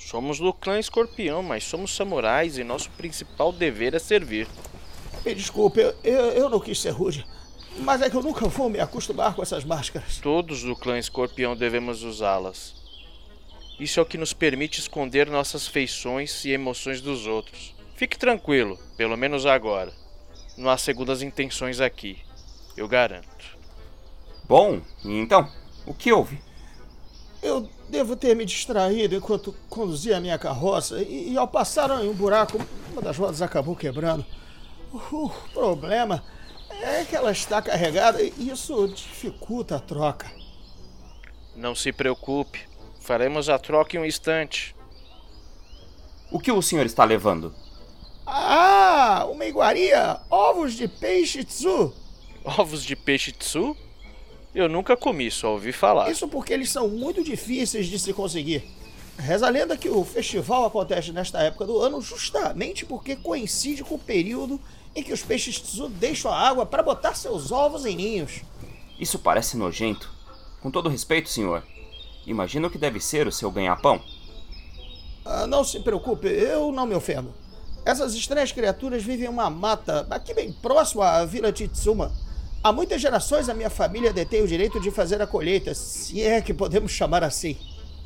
Somos 0.07 0.39
do 0.39 0.53
clã 0.53 0.79
escorpião, 0.79 1.43
mas 1.43 1.65
somos 1.65 1.95
samurais 1.95 2.59
e 2.59 2.65
nosso 2.65 2.91
principal 2.91 3.53
dever 3.53 3.95
é 3.95 3.99
servir. 3.99 4.47
Me 5.25 5.35
desculpe, 5.35 5.81
eu, 5.81 5.95
eu, 6.03 6.51
não 6.51 6.61
quis 6.61 6.81
ser 6.81 6.91
rude. 6.91 7.25
Mas 7.79 8.03
é 8.03 8.11
que 8.11 8.17
eu 8.17 8.23
nunca 8.23 8.47
vou 8.47 8.69
me 8.69 8.81
acostumar 8.81 9.35
com 9.35 9.43
essas 9.43 9.65
máscaras. 9.65 10.19
Todos 10.19 10.63
do 10.63 10.77
clã 10.77 10.99
escorpião 10.99 11.57
devemos 11.57 12.03
usá-las. 12.03 12.75
Isso 13.81 14.01
é 14.01 14.03
o 14.03 14.07
que 14.07 14.19
nos 14.19 14.33
permite 14.33 14.81
esconder 14.81 15.31
nossas 15.31 15.67
feições 15.67 16.45
e 16.45 16.51
emoções 16.51 17.01
dos 17.01 17.27
outros. 17.27 17.75
Fique 17.95 18.19
tranquilo, 18.19 18.79
pelo 18.97 19.17
menos 19.17 19.47
agora. 19.47 19.93
Não 20.59 20.69
há 20.69 20.77
segundas 20.77 21.23
intenções 21.23 21.81
aqui. 21.81 22.19
Eu 22.77 22.87
garanto. 22.87 23.57
Bom, 24.45 24.83
então? 25.05 25.51
O 25.87 25.95
que 25.95 26.13
houve? 26.13 26.39
Eu 27.43 27.69
devo 27.89 28.15
ter 28.15 28.37
me 28.37 28.45
distraído 28.45 29.17
enquanto 29.17 29.55
conduzia 29.69 30.17
a 30.17 30.21
minha 30.21 30.39
carroça 30.39 31.03
e, 31.03 31.33
e 31.33 31.37
ao 31.37 31.49
passar 31.49 31.91
em 32.03 32.09
um 32.09 32.15
buraco, 32.15 32.59
uma 32.93 33.03
das 33.03 33.19
rodas 33.19 33.43
acabou 33.43 33.75
quebrando. 33.75 34.25
O 34.93 35.29
problema 35.53 36.23
é 36.71 37.05
que 37.05 37.17
ela 37.17 37.33
está 37.33 37.61
carregada 37.61 38.23
e 38.23 38.51
isso 38.51 38.87
dificulta 38.89 39.77
a 39.77 39.81
troca. 39.81 40.31
Não 41.57 41.75
se 41.75 41.93
preocupe. 41.93 42.61
Faremos 43.01 43.49
a 43.49 43.59
troca 43.59 43.97
em 43.97 44.01
um 44.01 44.05
instante. 44.05 44.77
O 46.31 46.39
que 46.39 46.53
o 46.53 46.63
senhor 46.63 46.87
está 46.87 47.05
levando? 47.05 47.53
Ah, 48.25 49.27
uma 49.29 49.45
iguaria! 49.45 50.21
Ovos 50.31 50.75
de 50.75 50.87
peixe 50.87 51.45
tzu! 51.45 51.93
Ovos 52.45 52.85
de 52.85 52.95
peixe 52.95 53.33
tsu? 53.33 53.77
Eu 54.55 54.69
nunca 54.69 54.97
comi, 54.97 55.31
só 55.31 55.53
ouvi 55.53 55.73
falar. 55.73 56.11
Isso 56.11 56.29
porque 56.29 56.53
eles 56.53 56.71
são 56.71 56.89
muito 56.89 57.25
difíceis 57.25 57.87
de 57.87 57.99
se 57.99 58.13
conseguir. 58.13 58.65
Reza 59.19 59.47
a 59.47 59.51
lenda 59.51 59.77
que 59.77 59.89
o 59.89 60.05
festival 60.05 60.65
acontece 60.65 61.13
nesta 61.13 61.43
época 61.43 61.67
do 61.67 61.81
ano 61.81 62.01
justamente 62.01 62.85
porque 62.85 63.17
coincide 63.17 63.85
com 63.85 63.95
o 63.95 63.99
período 63.99 64.61
em 64.95 65.03
que 65.03 65.13
os 65.13 65.23
peixes 65.23 65.61
tzu 65.61 65.89
deixam 65.89 66.31
a 66.31 66.39
água 66.39 66.67
para 66.67 66.83
botar 66.83 67.15
seus 67.15 67.51
ovos 67.51 67.87
em 67.87 67.97
ninhos. 67.97 68.43
Isso 68.99 69.19
parece 69.19 69.57
nojento. 69.57 70.11
Com 70.61 70.71
todo 70.71 70.89
respeito, 70.89 71.29
senhor. 71.29 71.63
Imagino 72.27 72.71
que 72.71 72.79
deve 72.79 73.01
ser 73.01 73.27
o 73.27 73.33
seu 73.33 73.51
ganha-pão. 73.51 74.03
Ah, 75.25 75.47
não 75.47 75.65
se 75.65 75.81
preocupe, 75.81 76.29
eu 76.29 76.71
não 76.73 76.87
me 76.87 76.95
ofendo. 76.95 77.35
Essas 77.85 78.15
estranhas 78.15 78.53
criaturas 78.53 79.03
vivem 79.03 79.27
em 79.27 79.29
uma 79.29 79.51
mata 79.51 80.07
aqui 80.11 80.33
bem 80.35 80.53
próximo 80.53 81.03
à 81.03 81.25
Vila 81.25 81.53
Titsuma. 81.53 82.13
Há 82.65 82.71
muitas 82.73 83.01
gerações 83.01 83.49
a 83.49 83.55
minha 83.55 83.69
família 83.69 84.13
detém 84.13 84.41
o 84.41 84.47
direito 84.47 84.79
de 84.79 84.93
fazer 84.93 85.21
a 85.21 85.27
colheita, 85.27 85.75
se 85.75 86.23
é 86.23 86.41
que 86.41 86.55
podemos 86.55 86.93
chamar 86.93 87.25
assim. 87.25 87.57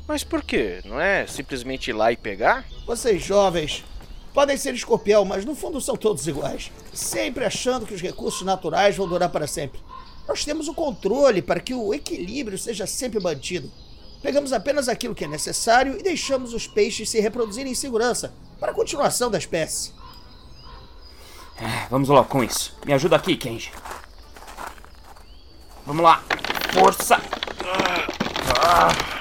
Mas 0.07 0.23
por 0.23 0.41
quê? 0.41 0.81
Não 0.83 0.99
é 0.99 1.27
simplesmente 1.27 1.91
ir 1.91 1.93
lá 1.93 2.11
e 2.11 2.17
pegar? 2.17 2.65
Vocês 2.87 3.23
jovens 3.23 3.85
podem 4.33 4.57
ser 4.57 4.73
escorpião, 4.73 5.23
mas 5.23 5.45
no 5.45 5.53
fundo 5.53 5.79
são 5.79 5.95
todos 5.95 6.25
iguais. 6.25 6.71
Sempre 6.91 7.45
achando 7.45 7.85
que 7.85 7.93
os 7.93 8.01
recursos 8.01 8.41
naturais 8.41 8.97
vão 8.97 9.07
durar 9.07 9.29
para 9.29 9.45
sempre. 9.45 9.79
Nós 10.27 10.43
temos 10.43 10.67
o 10.67 10.73
controle 10.73 11.43
para 11.43 11.59
que 11.59 11.75
o 11.75 11.93
equilíbrio 11.93 12.57
seja 12.57 12.87
sempre 12.87 13.19
mantido. 13.19 13.71
Pegamos 14.23 14.51
apenas 14.51 14.89
aquilo 14.89 15.13
que 15.13 15.25
é 15.25 15.27
necessário 15.27 15.99
e 15.99 16.01
deixamos 16.01 16.55
os 16.55 16.65
peixes 16.65 17.11
se 17.11 17.19
reproduzirem 17.19 17.73
em 17.73 17.75
segurança 17.75 18.33
para 18.59 18.71
a 18.71 18.75
continuação 18.75 19.29
da 19.29 19.37
espécie. 19.37 19.91
É, 21.61 21.87
vamos 21.91 22.09
logo 22.09 22.27
com 22.27 22.43
isso. 22.43 22.75
Me 22.85 22.93
ajuda 22.93 23.15
aqui, 23.15 23.37
Kenji. 23.37 23.71
Vamos 25.87 26.03
lá. 26.03 26.21
Força! 26.73 27.17
Ah. 28.61 29.16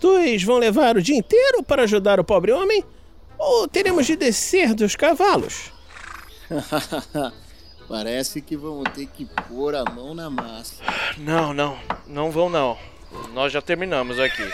Dois 0.00 0.42
vão 0.42 0.58
levar 0.58 0.96
o 0.96 1.02
dia 1.02 1.16
inteiro 1.16 1.62
para 1.62 1.82
ajudar 1.82 2.18
o 2.18 2.24
pobre 2.24 2.52
homem? 2.52 2.84
Ou 3.38 3.68
teremos 3.68 4.06
de 4.06 4.16
descer 4.16 4.74
dos 4.74 4.96
cavalos? 4.96 5.70
Parece 7.88 8.40
que 8.40 8.56
vamos 8.56 8.90
ter 8.92 9.06
que 9.06 9.26
pôr 9.48 9.74
a 9.74 9.84
mão 9.84 10.14
na 10.14 10.30
massa. 10.30 10.82
Não, 11.18 11.52
não. 11.52 11.76
Não 12.06 12.30
vão 12.30 12.48
não. 12.48 12.78
Nós 13.32 13.52
já 13.52 13.60
terminamos 13.60 14.18
aqui. 14.20 14.48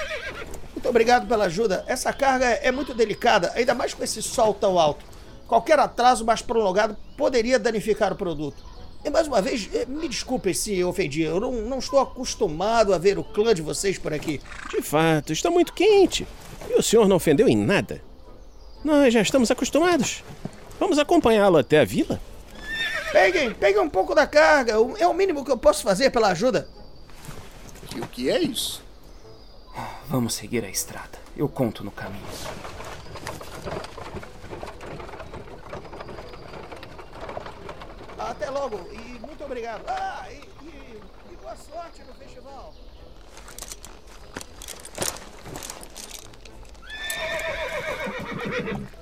Muito 0.72 0.88
obrigado 0.88 1.26
pela 1.26 1.44
ajuda. 1.44 1.84
Essa 1.86 2.12
carga 2.12 2.46
é 2.46 2.70
muito 2.70 2.94
delicada, 2.94 3.52
ainda 3.54 3.74
mais 3.74 3.92
com 3.92 4.02
esse 4.02 4.22
sol 4.22 4.54
tão 4.54 4.78
alto. 4.78 5.04
Qualquer 5.46 5.78
atraso 5.78 6.24
mais 6.24 6.42
prolongado 6.42 6.96
poderia 7.16 7.58
danificar 7.58 8.12
o 8.12 8.16
produto. 8.16 8.64
E 9.06 9.10
mais 9.10 9.28
uma 9.28 9.40
vez, 9.40 9.70
eh, 9.72 9.86
me 9.86 10.08
desculpem 10.08 10.52
se 10.52 10.76
eu 10.76 10.88
ofendi. 10.88 11.22
Eu 11.22 11.38
não, 11.38 11.52
não 11.52 11.78
estou 11.78 12.00
acostumado 12.00 12.92
a 12.92 12.98
ver 12.98 13.16
o 13.20 13.22
clã 13.22 13.54
de 13.54 13.62
vocês 13.62 13.96
por 13.96 14.12
aqui. 14.12 14.40
De 14.68 14.82
fato, 14.82 15.32
está 15.32 15.48
muito 15.48 15.72
quente. 15.72 16.26
E 16.68 16.74
o 16.74 16.82
senhor 16.82 17.06
não 17.06 17.14
ofendeu 17.14 17.48
em 17.48 17.56
nada. 17.56 18.02
Nós 18.84 19.14
já 19.14 19.22
estamos 19.22 19.48
acostumados. 19.48 20.24
Vamos 20.80 20.98
acompanhá-lo 20.98 21.56
até 21.56 21.78
a 21.78 21.84
vila? 21.84 22.20
Peguem, 23.12 23.54
peguem 23.54 23.80
um 23.80 23.88
pouco 23.88 24.12
da 24.12 24.26
carga. 24.26 24.72
É 24.98 25.06
o 25.06 25.14
mínimo 25.14 25.44
que 25.44 25.52
eu 25.52 25.56
posso 25.56 25.84
fazer 25.84 26.10
pela 26.10 26.32
ajuda. 26.32 26.68
E 27.94 28.00
o 28.00 28.08
que 28.08 28.28
é 28.28 28.40
isso? 28.40 28.82
Vamos 30.08 30.34
seguir 30.34 30.64
a 30.64 30.68
estrada. 30.68 31.16
Eu 31.36 31.48
conto 31.48 31.84
no 31.84 31.92
caminho. 31.92 32.26
Até 38.28 38.50
logo 38.50 38.76
e 38.92 39.18
muito 39.20 39.44
obrigado. 39.44 39.84
Ah, 39.88 40.26
e, 40.30 40.34
e- 40.64 41.00
e 41.32 41.36
boa 41.36 41.54
sorte 41.56 42.02
no 42.02 42.14
festival. 42.14 42.74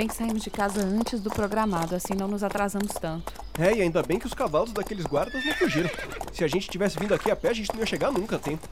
bem 0.00 0.08
que 0.08 0.14
saímos 0.14 0.42
de 0.42 0.48
casa 0.48 0.80
antes 0.80 1.20
do 1.20 1.28
programado, 1.28 1.94
assim 1.94 2.14
não 2.14 2.26
nos 2.26 2.42
atrasamos 2.42 2.90
tanto. 2.92 3.34
É, 3.58 3.74
e 3.74 3.82
ainda 3.82 4.02
bem 4.02 4.18
que 4.18 4.24
os 4.24 4.32
cavalos 4.32 4.72
daqueles 4.72 5.04
guardas 5.04 5.44
não 5.44 5.52
fugiram. 5.52 5.90
Se 6.32 6.42
a 6.42 6.48
gente 6.48 6.70
tivesse 6.70 6.98
vindo 6.98 7.12
aqui 7.12 7.30
a 7.30 7.36
pé, 7.36 7.50
a 7.50 7.52
gente 7.52 7.70
não 7.70 7.80
ia 7.80 7.86
chegar 7.86 8.10
nunca 8.10 8.36
a 8.36 8.38
tempo. 8.38 8.66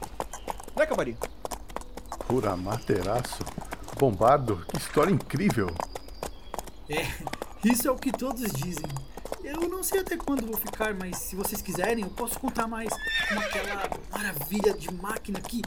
Né, 0.75 0.87
Cabari? 0.87 1.15
Por 2.27 2.47
Amaterasu? 2.47 3.45
Bombardo? 3.99 4.65
Que 4.69 4.77
história 4.77 5.11
incrível! 5.11 5.69
É, 6.89 7.05
isso 7.63 7.87
é 7.87 7.91
o 7.91 7.95
que 7.95 8.11
todos 8.11 8.51
dizem. 8.51 8.89
Eu 9.43 9.69
não 9.69 9.83
sei 9.83 9.99
até 9.99 10.17
quando 10.17 10.47
vou 10.47 10.57
ficar, 10.57 10.95
mas 10.95 11.15
se 11.17 11.35
vocês 11.35 11.61
quiserem, 11.61 12.05
eu 12.05 12.09
posso 12.09 12.39
contar 12.39 12.67
mais 12.67 12.89
como 13.27 13.39
aquela 13.39 13.87
maravilha 14.11 14.73
de 14.73 14.91
máquina 14.95 15.39
que 15.39 15.61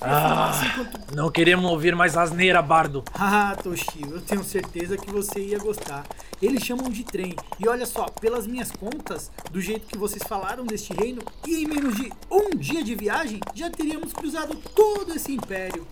Ah, 0.00 0.60
enquanto 0.64 1.14
não 1.14 1.30
queremos 1.30 1.70
ouvir 1.70 1.94
mais 1.94 2.16
asneira, 2.16 2.60
Bardo. 2.62 3.04
Ah, 3.14 3.56
Toshio, 3.62 4.14
eu 4.14 4.20
tenho 4.20 4.42
certeza 4.42 4.96
que 4.96 5.10
você 5.10 5.40
ia 5.40 5.58
gostar. 5.58 6.04
Eles 6.40 6.62
chamam 6.62 6.88
de 6.88 7.04
trem. 7.04 7.34
E 7.58 7.68
olha 7.68 7.84
só, 7.84 8.06
pelas 8.06 8.46
minhas 8.46 8.70
contas, 8.70 9.30
do 9.50 9.60
jeito 9.60 9.86
que 9.86 9.98
vocês 9.98 10.22
falaram 10.22 10.64
deste 10.64 10.92
reino, 10.92 11.20
e 11.46 11.62
em 11.62 11.66
menos 11.66 11.96
de 11.96 12.10
um 12.30 12.50
dia 12.50 12.82
de 12.82 12.94
viagem, 12.94 13.40
já 13.54 13.68
teríamos 13.70 14.12
cruzado 14.12 14.54
todo 14.74 15.14
esse 15.14 15.32
império. 15.32 15.86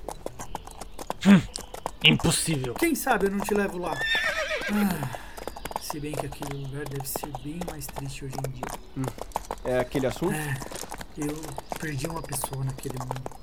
Impossível. 2.04 2.74
Quem 2.74 2.94
sabe 2.94 3.26
eu 3.26 3.30
não 3.30 3.40
te 3.40 3.52
levo 3.54 3.78
lá? 3.78 3.92
Ah, 4.72 5.80
se 5.80 6.00
bem 6.00 6.12
que 6.12 6.26
aquele 6.26 6.64
lugar 6.64 6.85
deve 6.88 7.09
ser 7.09 7.30
bem 7.42 7.59
mais 7.70 7.87
triste 7.87 8.24
hoje 8.24 8.35
em 8.46 8.50
dia. 8.52 9.09
É 9.64 9.78
aquele 9.80 10.06
assunto? 10.06 10.35
É, 10.35 10.56
eu 11.18 11.37
perdi 11.80 12.06
uma 12.06 12.22
pessoa 12.22 12.64
naquele 12.64 12.98
mundo. 12.98 13.36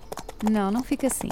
Não, 0.49 0.69
não 0.69 0.83
fica 0.83 1.07
assim. 1.07 1.29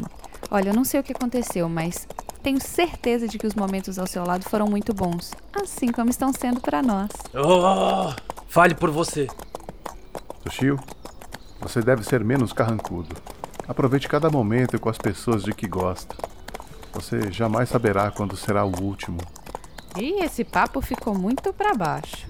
Olha, 0.50 0.70
eu 0.70 0.74
não 0.74 0.86
sei 0.86 1.00
o 1.00 1.04
que 1.04 1.12
aconteceu, 1.12 1.68
mas 1.68 2.08
tenho 2.42 2.62
certeza 2.62 3.28
de 3.28 3.38
que 3.38 3.46
os 3.46 3.54
momentos 3.54 4.00
ao 4.00 4.08
seu 4.08 4.24
lado 4.26 4.50
foram 4.50 4.68
muito 4.68 4.94
bons. 4.94 5.34
Assim 5.54 5.92
como 5.92 6.10
estão 6.10 6.32
sendo 6.32 6.62
para 6.62 6.82
nós. 6.82 7.10
Oh, 7.34 8.14
fale 8.48 8.74
por 8.74 8.90
você. 8.90 9.28
Toshio, 10.44 10.80
você 11.60 11.82
deve 11.82 12.04
ser 12.04 12.24
menos 12.24 12.54
carrancudo. 12.54 13.16
Aproveite 13.68 14.08
cada 14.08 14.30
momento 14.30 14.80
com 14.80 14.90
as 14.90 14.98
pessoas 14.98 15.44
de 15.44 15.54
que 15.54 15.68
gosta. 15.68 16.16
Você 16.94 17.32
jamais 17.32 17.70
saberá 17.70 18.12
quando 18.12 18.38
será 18.38 18.66
o 18.66 18.82
último. 18.82 19.20
E 19.98 20.24
esse 20.24 20.46
papo 20.46 20.82
ficou 20.82 21.14
muito 21.14 21.54
para 21.54 21.74
baixo. 21.74 22.28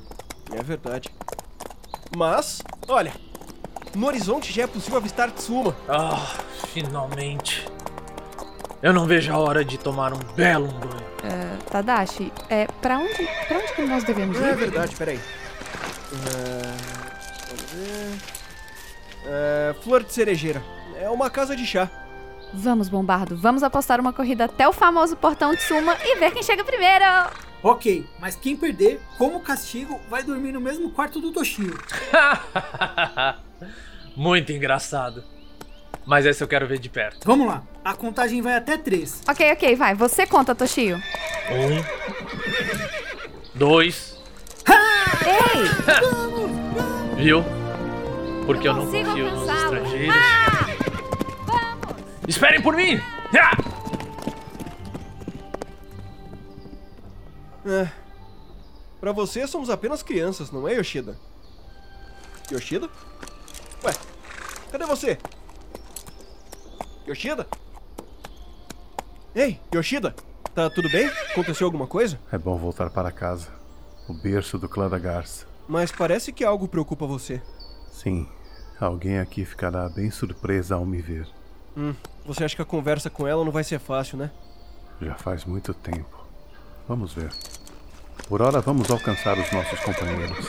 É 0.52 0.63
verdade. 0.63 1.10
Mas, 2.15 2.62
olha, 2.88 3.13
no 3.95 4.08
horizonte 4.08 4.51
já 4.54 4.63
é 4.63 4.67
possível 4.67 4.97
avistar 4.97 5.32
Tsuma. 5.32 5.75
Ah, 5.88 6.36
finalmente. 6.67 7.67
Eu 8.82 8.93
não 8.93 9.06
vejo 9.06 9.32
a 9.32 9.38
hora 9.38 9.63
de 9.63 9.77
tomar 9.77 10.13
um 10.13 10.19
belo 10.36 10.67
banho. 10.67 11.04
Ah, 11.23 11.58
Tadashi, 11.69 12.32
é, 12.49 12.65
pra 12.82 12.97
onde, 12.97 13.27
pra 13.47 13.58
onde 13.58 13.73
que 13.73 13.82
nós 13.84 14.04
devemos 14.04 14.38
ir? 14.39 14.43
É 14.43 14.56
verdade, 14.56 14.95
peraí. 14.95 15.19
É, 16.13 16.62
ver. 17.75 18.17
É, 19.25 19.75
Flor 19.84 20.04
de 20.04 20.12
cerejeira. 20.12 20.63
É 20.99 21.10
uma 21.10 21.30
casa 21.30 21.56
de 21.56 21.65
chá. 21.65 21.89
Vamos, 22.54 22.89
Bombardo, 22.89 23.38
vamos 23.38 23.63
apostar 23.63 23.99
uma 23.99 24.12
corrida 24.12 24.45
até 24.45 24.67
o 24.67 24.73
famoso 24.73 25.15
portão 25.15 25.54
de 25.54 25.62
Suma 25.62 25.95
e 26.04 26.17
ver 26.17 26.32
quem 26.32 26.43
chega 26.43 26.65
primeiro! 26.65 27.06
Ok, 27.63 28.06
mas 28.19 28.36
quem 28.36 28.58
perder, 28.58 28.99
como 29.17 29.39
castigo, 29.39 30.01
vai 30.10 30.21
dormir 30.23 30.51
no 30.51 30.60
mesmo 30.60 30.89
quarto 30.89 31.21
do 31.21 31.32
Toshio. 31.32 31.77
Muito 34.15 34.52
engraçado. 34.52 35.24
Mas 36.06 36.26
esse 36.26 36.43
eu 36.43 36.47
quero 36.47 36.67
ver 36.67 36.80
de 36.80 36.89
perto. 36.89 37.26
Vamos 37.26 37.47
lá, 37.47 37.63
a 37.86 37.93
contagem 37.93 38.41
vai 38.41 38.56
até 38.56 38.78
três. 38.78 39.21
Ok, 39.28 39.52
ok, 39.52 39.76
vai, 39.76 39.93
você 39.93 40.26
conta, 40.26 40.56
Toshio. 40.56 40.97
Um. 41.50 41.84
Dois. 43.54 44.19
Ei! 45.26 45.62
Viu? 47.24 47.43
Porque 48.45 48.67
eu 48.67 48.74
não 48.74 48.86
consigo 48.86 49.10
confio 49.10 49.32
nos 49.32 49.50
estrangeiros. 49.50 50.15
Esperem 52.28 52.62
por 52.62 52.76
mim! 52.76 53.00
Ah! 53.38 53.58
É. 57.65 57.88
Pra 59.00 59.12
você 59.12 59.45
somos 59.47 59.69
apenas 59.69 60.02
crianças, 60.02 60.52
não 60.52 60.67
é, 60.67 60.74
Yoshida? 60.76 61.17
Yoshida? 62.52 62.89
Ué, 63.84 63.94
cadê 64.72 64.86
você? 64.86 65.17
Yoshida? 67.08 67.48
Ei, 69.34 69.60
Yoshida, 69.74 70.15
tá 70.54 70.70
tudo 70.70 70.89
bem? 70.89 71.08
Aconteceu 71.32 71.65
alguma 71.65 71.88
coisa? 71.88 72.20
É 72.32 72.38
bom 72.38 72.58
voltar 72.58 72.89
para 72.89 73.12
casa. 73.12 73.50
O 74.08 74.13
berço 74.13 74.58
do 74.58 74.67
clã 74.70 74.89
da 74.89 75.00
Garça. 75.00 75.46
Mas 75.67 75.91
parece 75.91 76.32
que 76.32 76.44
algo 76.44 76.67
preocupa 76.67 77.06
você. 77.06 77.41
Sim, 77.91 78.28
alguém 78.80 79.20
aqui 79.20 79.46
ficará 79.46 79.88
bem 79.89 80.12
surpresa 80.12 80.76
ao 80.76 80.86
me 80.86 81.02
ver. 81.02 81.28
Hum, 81.76 81.96
você 82.26 82.44
acha 82.44 82.56
que 82.56 82.62
a 82.62 82.65
conversa 82.65 83.10
com 83.10 83.26
ela 83.28 83.46
não 83.46 83.52
vai 83.52 83.63
ser 83.63 83.80
fácil, 83.80 84.17
né? 84.17 84.32
Já 85.02 85.15
faz 85.15 85.46
muito 85.46 85.74
tempo. 85.74 86.26
Vamos 86.88 87.13
ver. 87.13 87.32
Por 88.28 88.41
hora, 88.41 88.60
vamos 88.62 88.91
alcançar 88.91 89.38
os 89.38 89.52
nossos 89.52 89.80
companheiros. 89.80 90.48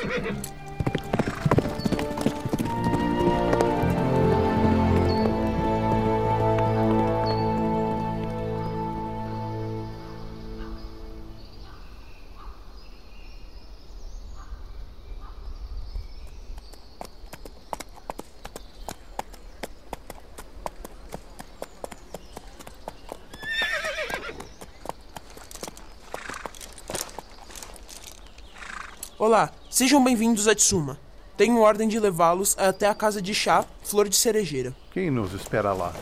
Sejam 29.73 30.05
bem-vindos 30.05 30.47
a 30.47 30.55
Tsuma. 30.55 30.99
Tenho 31.35 31.59
ordem 31.59 31.89
de 31.89 31.99
levá-los 31.99 32.55
até 32.59 32.87
a 32.87 32.95
casa 32.95 33.23
de 33.23 33.35
chá 33.35 33.65
Flor 33.83 34.07
de 34.07 34.15
Cerejeira. 34.15 34.77
Quem 34.93 35.11
nos 35.11 35.33
espera 35.33 35.73
lá? 35.73 35.95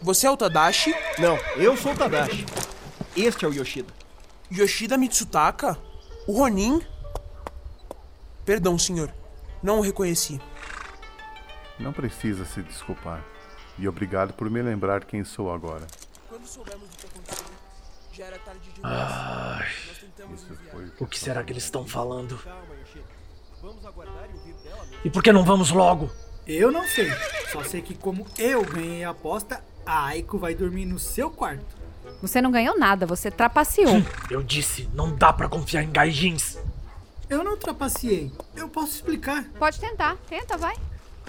Você 0.00 0.28
é 0.28 0.30
o 0.30 0.36
Tadashi? 0.36 0.94
Não, 1.18 1.36
eu 1.56 1.76
sou 1.76 1.92
o 1.92 1.96
Tadashi. 1.96 2.46
Este 3.16 3.44
é 3.44 3.48
o 3.48 3.52
Yoshida. 3.52 3.92
Yoshida 4.50 4.96
Mitsutaka? 4.96 5.76
O 6.28 6.38
Ronin? 6.38 6.80
Perdão, 8.44 8.78
senhor. 8.78 9.12
Não 9.60 9.78
o 9.78 9.82
reconheci. 9.82 10.40
Não 11.80 11.92
precisa 11.92 12.44
se 12.44 12.62
desculpar. 12.62 13.24
E 13.76 13.88
obrigado 13.88 14.34
por 14.34 14.48
me 14.48 14.62
lembrar 14.62 15.04
quem 15.04 15.24
sou 15.24 15.52
agora. 15.52 15.84
Quando 16.28 16.42
aconteceu, 16.42 16.64
já 18.14 18.24
era 18.26 18.38
tarde 18.38 18.70
demais. 18.74 18.94
Ai, 19.12 19.68
Nós 19.88 19.98
tentamos 19.98 20.40
Isso 20.42 20.48
desviar. 20.52 20.72
foi 20.72 20.92
o 21.00 21.06
que 21.06 21.18
será 21.18 21.42
que 21.42 21.52
eles 21.52 21.64
estão 21.64 21.86
falando? 21.86 22.38
E 22.42 23.66
ouvir 23.66 24.54
dela 24.62 24.84
mesmo. 24.84 24.98
E 25.04 25.10
por 25.10 25.22
que 25.22 25.32
não 25.32 25.44
vamos 25.44 25.70
logo? 25.70 26.10
Eu 26.46 26.70
não 26.70 26.86
sei, 26.86 27.10
só 27.50 27.62
sei 27.64 27.80
que 27.80 27.94
como 27.94 28.26
eu 28.38 28.62
ganhei 28.64 29.02
a 29.04 29.10
aposta, 29.10 29.62
a 29.86 30.06
Aiko 30.06 30.38
vai 30.38 30.54
dormir 30.54 30.84
no 30.84 30.98
seu 30.98 31.30
quarto. 31.30 31.64
Você 32.20 32.42
não 32.42 32.50
ganhou 32.50 32.78
nada, 32.78 33.06
você 33.06 33.30
trapaceou. 33.30 34.02
Eu 34.30 34.42
disse, 34.42 34.88
não 34.92 35.14
dá 35.16 35.32
pra 35.32 35.48
confiar 35.48 35.82
em 35.82 35.90
gaijins. 35.90 36.58
Eu 37.30 37.42
não 37.42 37.56
trapaceei, 37.56 38.30
eu 38.54 38.68
posso 38.68 38.92
explicar. 38.96 39.44
Pode 39.58 39.80
tentar, 39.80 40.16
tenta, 40.28 40.58
vai. 40.58 40.76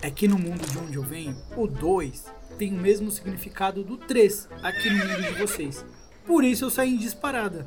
É 0.02 0.12
que 0.12 0.28
no 0.28 0.38
mundo 0.38 0.66
de 0.70 0.78
onde 0.78 0.96
eu 0.96 1.04
venho, 1.04 1.36
o 1.56 1.66
2 1.66 2.26
tem 2.58 2.74
o 2.78 2.82
mesmo 2.82 3.10
significado 3.10 3.82
do 3.84 3.96
3 3.98 4.50
aqui 4.62 4.90
no 4.90 4.98
mundo 5.06 5.22
de 5.24 5.34
vocês. 5.34 5.86
Por 6.26 6.44
isso 6.44 6.66
eu 6.66 6.70
saí 6.70 6.94
em 6.94 6.98
disparada. 6.98 7.66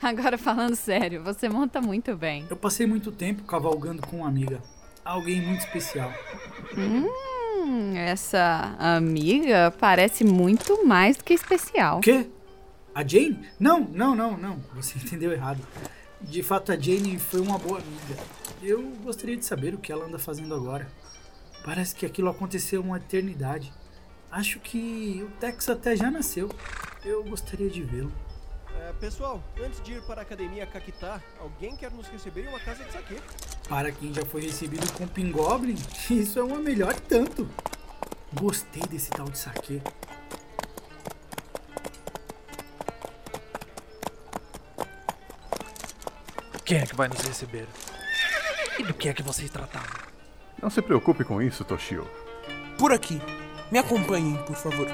Agora 0.00 0.38
falando 0.38 0.74
sério, 0.76 1.22
você 1.22 1.48
monta 1.48 1.80
muito 1.80 2.16
bem. 2.16 2.46
Eu 2.48 2.56
passei 2.56 2.86
muito 2.86 3.10
tempo 3.12 3.42
cavalgando 3.42 4.00
com 4.02 4.18
uma 4.18 4.28
amiga. 4.28 4.62
Alguém 5.04 5.40
muito 5.40 5.60
especial. 5.60 6.12
Hum, 6.76 7.94
essa 7.96 8.74
amiga 8.78 9.72
parece 9.78 10.24
muito 10.24 10.86
mais 10.86 11.16
do 11.16 11.24
que 11.24 11.34
especial. 11.34 11.98
O 11.98 12.00
quê? 12.00 12.26
A 12.94 13.06
Jane? 13.06 13.38
Não, 13.58 13.80
não, 13.80 14.14
não, 14.14 14.36
não. 14.36 14.58
Você 14.74 14.96
entendeu 15.02 15.32
errado. 15.32 15.60
De 16.20 16.42
fato, 16.42 16.72
a 16.72 16.76
Jane 16.76 17.18
foi 17.18 17.40
uma 17.40 17.58
boa 17.58 17.78
amiga. 17.78 18.22
Eu 18.62 18.82
gostaria 19.02 19.36
de 19.36 19.44
saber 19.44 19.74
o 19.74 19.78
que 19.78 19.92
ela 19.92 20.04
anda 20.04 20.18
fazendo 20.18 20.54
agora. 20.54 20.88
Parece 21.64 21.94
que 21.94 22.04
aquilo 22.04 22.28
aconteceu 22.28 22.80
uma 22.80 22.96
eternidade. 22.96 23.72
Acho 24.30 24.58
que 24.58 25.24
o 25.26 25.30
Tex 25.38 25.68
até 25.68 25.96
já 25.96 26.10
nasceu. 26.10 26.50
Eu 27.04 27.22
gostaria 27.24 27.70
de 27.70 27.82
vê-lo. 27.82 28.12
É, 28.80 28.92
pessoal, 28.94 29.42
antes 29.64 29.80
de 29.82 29.92
ir 29.92 30.02
para 30.02 30.20
a 30.20 30.22
academia 30.22 30.66
Kakita, 30.66 31.22
alguém 31.38 31.76
quer 31.76 31.90
nos 31.92 32.08
receber 32.08 32.44
em 32.44 32.48
uma 32.48 32.60
casa 32.60 32.84
de 32.84 32.92
saque. 32.92 33.16
Para 33.68 33.92
quem 33.92 34.12
já 34.12 34.24
foi 34.24 34.42
recebido 34.42 34.90
com 34.94 35.06
Pingoblin, 35.06 35.76
isso 36.10 36.38
é 36.38 36.42
uma 36.42 36.58
melhor 36.58 36.98
tanto. 37.00 37.48
Gostei 38.32 38.82
desse 38.82 39.10
tal 39.10 39.28
de 39.28 39.38
saque. 39.38 39.80
Quem 46.68 46.80
é 46.80 46.86
que 46.86 46.94
vai 46.94 47.08
nos 47.08 47.22
receber? 47.22 47.66
E 48.78 48.82
do 48.82 48.92
que 48.92 49.08
é 49.08 49.14
que 49.14 49.22
vocês 49.22 49.48
tratavam? 49.48 49.88
Não 50.60 50.68
se 50.68 50.82
preocupe 50.82 51.24
com 51.24 51.40
isso, 51.40 51.64
Toshio. 51.64 52.06
Por 52.76 52.92
aqui. 52.92 53.18
Me 53.72 53.78
acompanhem, 53.78 54.36
por 54.44 54.54
favor. 54.54 54.86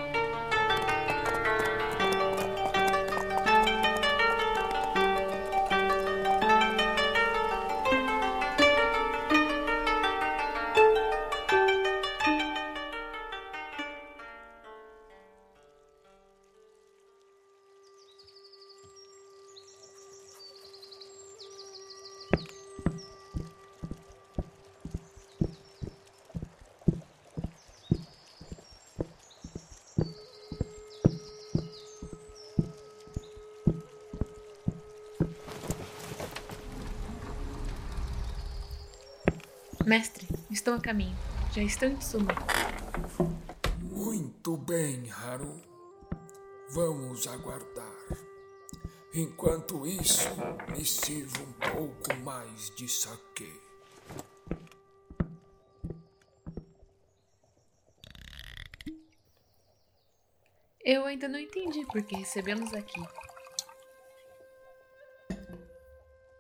Estou 40.65 40.77
a 40.77 40.81
caminho. 40.81 41.15
Já 41.53 41.63
estou 41.63 41.91
em 41.91 41.97
Tsuma. 41.97 42.33
Muito 43.83 44.57
bem, 44.57 45.11
Haru. 45.11 45.61
Vamos 46.71 47.27
aguardar. 47.27 48.09
Enquanto 49.13 49.87
isso, 49.87 50.27
me 50.71 50.83
sirva 50.83 51.43
um 51.43 51.53
pouco 51.53 52.17
mais 52.25 52.71
de 52.71 52.89
saque. 52.89 53.61
Eu 60.83 61.05
ainda 61.05 61.29
não 61.29 61.39
entendi 61.39 61.85
por 61.85 62.03
que 62.05 62.17
recebê-los 62.17 62.73
aqui. 62.73 63.03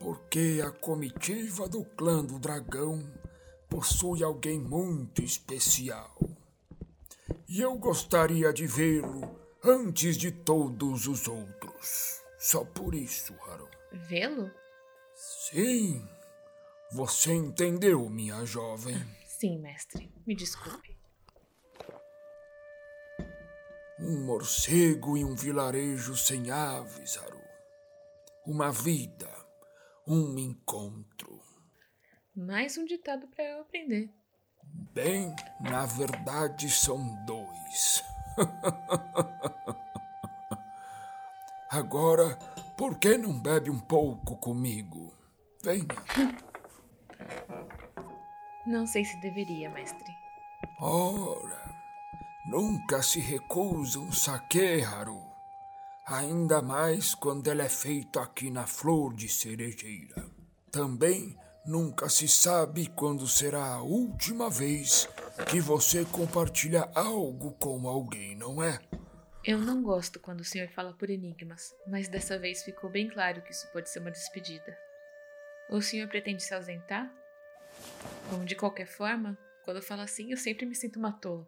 Porque 0.01 0.63
a 0.67 0.71
comitiva 0.71 1.69
do 1.69 1.85
clã 1.85 2.25
do 2.25 2.39
dragão 2.39 3.03
possui 3.75 4.23
alguém 4.23 4.61
muito 4.61 5.21
especial. 5.21 6.17
E 7.49 7.61
eu 7.61 7.77
gostaria 7.77 8.53
de 8.53 8.69
vê-lo 8.69 9.37
antes 9.65 10.17
de 10.17 10.31
todos 10.31 11.09
os 11.09 11.27
outros. 11.27 12.23
Só 12.39 12.65
por 12.65 12.95
isso, 12.95 13.35
Haru. 13.49 13.69
Vê-lo? 13.93 14.49
Sim. 15.13 16.09
Você 16.93 17.33
entendeu, 17.33 18.09
minha 18.09 18.45
jovem? 18.45 19.05
Sim, 19.27 19.59
mestre. 19.59 20.09
Me 20.25 20.37
desculpe. 20.37 20.97
Um 23.99 24.25
morcego 24.25 25.17
em 25.17 25.25
um 25.25 25.35
vilarejo 25.35 26.17
sem 26.17 26.53
aves, 26.53 27.19
Haru. 27.19 27.43
Uma 28.47 28.71
vida, 28.71 29.29
um 30.07 30.39
encontro. 30.39 31.44
Mais 32.37 32.77
um 32.77 32.85
ditado 32.85 33.29
para 33.29 33.45
eu 33.45 33.61
aprender. 33.61 34.11
Bem, 34.93 35.33
na 35.61 35.87
verdade 35.87 36.69
são 36.69 37.15
dois. 37.25 38.03
Agora, 41.71 42.37
por 42.77 42.99
que 42.99 43.17
não 43.17 43.41
bebe 43.41 43.71
um 43.71 43.79
pouco 43.79 44.37
comigo? 44.39 45.15
Venha. 45.63 45.87
Não 48.67 48.85
sei 48.85 49.05
se 49.05 49.17
deveria, 49.21 49.71
mestre. 49.71 50.13
Ora, 50.81 51.73
nunca 52.47 53.01
se 53.01 53.21
recusa 53.21 54.01
um 54.01 54.11
saque, 54.11 54.83
Haru. 54.83 55.23
Ainda 56.05 56.61
mais 56.61 57.15
quando 57.15 57.47
ele 57.49 57.63
é 57.63 57.69
feito 57.69 58.19
aqui 58.19 58.51
na 58.51 58.67
flor 58.67 59.15
de 59.15 59.29
cerejeira. 59.29 60.29
Também 60.73 61.39
nunca 61.67 62.09
se 62.09 62.29
sabe 62.29 62.89
quando 62.89 63.27
será 63.27 63.65
a 63.75 63.83
última 63.83 64.51
vez 64.51 65.09
que 65.51 65.61
você 65.61 66.05
compartilha 66.05 66.91
algo 66.95 67.53
com 67.53 67.89
alguém, 67.89 68.37
não 68.37 68.63
é? 68.63 68.79
Eu 69.45 69.59
não 69.59 69.83
gosto 69.83 70.19
quando 70.19 70.41
o 70.41 70.45
senhor 70.45 70.69
fala 70.71 70.95
por 70.95 71.11
enigmas, 71.11 71.75
mas 71.87 72.09
dessa 72.09 72.39
vez 72.39 72.63
ficou 72.63 72.89
bem 72.89 73.09
claro 73.09 73.43
que 73.43 73.53
isso 73.53 73.71
pode 73.73 73.91
ser 73.91 74.01
uma 74.01 74.11
despedida. 74.11 74.77
O 75.71 75.83
senhor 75.83 76.09
pretende 76.09 76.43
se 76.43 76.55
ausentar? 76.55 77.13
Bom, 78.31 78.45
de 78.45 78.55
qualquer 78.55 78.87
forma, 78.87 79.37
quando 79.65 79.79
eu 79.79 79.83
falo 79.83 80.03
assim, 80.03 80.31
eu 80.31 80.37
sempre 80.37 80.65
me 80.65 80.75
sinto 80.75 80.99
uma 80.99 81.13
tola. 81.13 81.47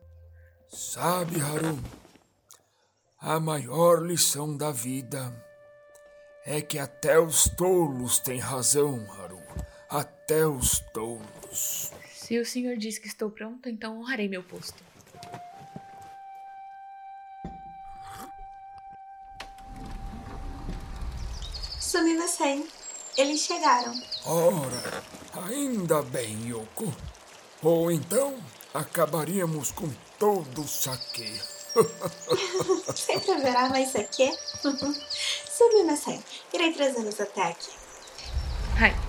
Sabe, 0.68 1.40
Haru, 1.40 1.78
a 3.18 3.40
maior 3.40 4.02
lição 4.02 4.56
da 4.56 4.70
vida 4.70 5.32
é 6.44 6.60
que 6.60 6.78
até 6.78 7.18
os 7.18 7.48
tolos 7.48 8.18
têm 8.18 8.38
razão, 8.38 9.10
Haru. 9.12 9.25
Até 9.88 10.44
os 10.46 10.80
tolos. 10.92 11.92
Se 12.12 12.38
o 12.38 12.44
senhor 12.44 12.76
diz 12.76 12.98
que 12.98 13.06
estou 13.06 13.30
pronta, 13.30 13.70
então 13.70 14.00
honrarei 14.00 14.28
meu 14.28 14.42
posto. 14.42 14.82
Sumimasen, 21.78 22.66
eles 23.16 23.40
chegaram. 23.42 23.94
Ora, 24.24 25.04
ainda 25.48 26.02
bem, 26.02 26.48
Yoko. 26.48 26.92
Ou 27.62 27.92
então 27.92 28.36
acabaríamos 28.74 29.70
com 29.70 29.88
todo 30.18 30.62
o 30.62 30.68
saque. 30.68 31.40
Sempre 32.94 33.30
haverá 33.30 33.68
mais 33.68 33.90
saque. 33.90 34.30
Sumimasen, 35.48 36.22
irei 36.52 36.72
trazê-los 36.72 37.20
até 37.20 37.44
aqui. 37.44 37.70
Hai. 38.78 39.05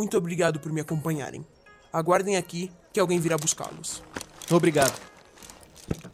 Muito 0.00 0.16
obrigado 0.16 0.58
por 0.58 0.72
me 0.72 0.80
acompanharem. 0.80 1.46
Aguardem 1.92 2.38
aqui 2.38 2.72
que 2.90 2.98
alguém 2.98 3.20
virá 3.20 3.36
buscá-los. 3.36 4.02
Obrigado. 4.50 4.98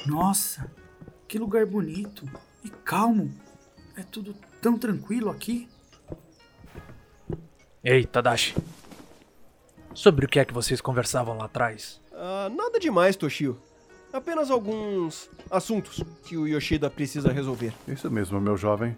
Nossa, 0.05 0.69
que 1.29 1.39
lugar 1.39 1.65
bonito 1.65 2.29
e 2.65 2.69
calmo. 2.69 3.33
É 3.97 4.03
tudo 4.03 4.35
tão 4.61 4.77
tranquilo 4.77 5.31
aqui. 5.31 5.69
Ei, 7.85 8.05
Tadashi. 8.05 8.57
Sobre 9.95 10.27
o 10.27 10.29
que 10.29 10.41
é 10.41 10.45
que 10.45 10.53
vocês 10.53 10.81
conversavam 10.81 11.37
lá 11.37 11.45
atrás? 11.45 12.01
Ah, 12.13 12.51
nada 12.53 12.81
demais, 12.81 13.15
Toshio. 13.15 13.57
Apenas 14.13 14.51
alguns 14.51 15.31
assuntos 15.49 16.03
que 16.25 16.37
o 16.37 16.49
Yoshida 16.49 16.91
precisa 16.91 17.31
resolver. 17.31 17.73
Isso 17.87 18.11
mesmo, 18.11 18.41
meu 18.41 18.57
jovem. 18.57 18.97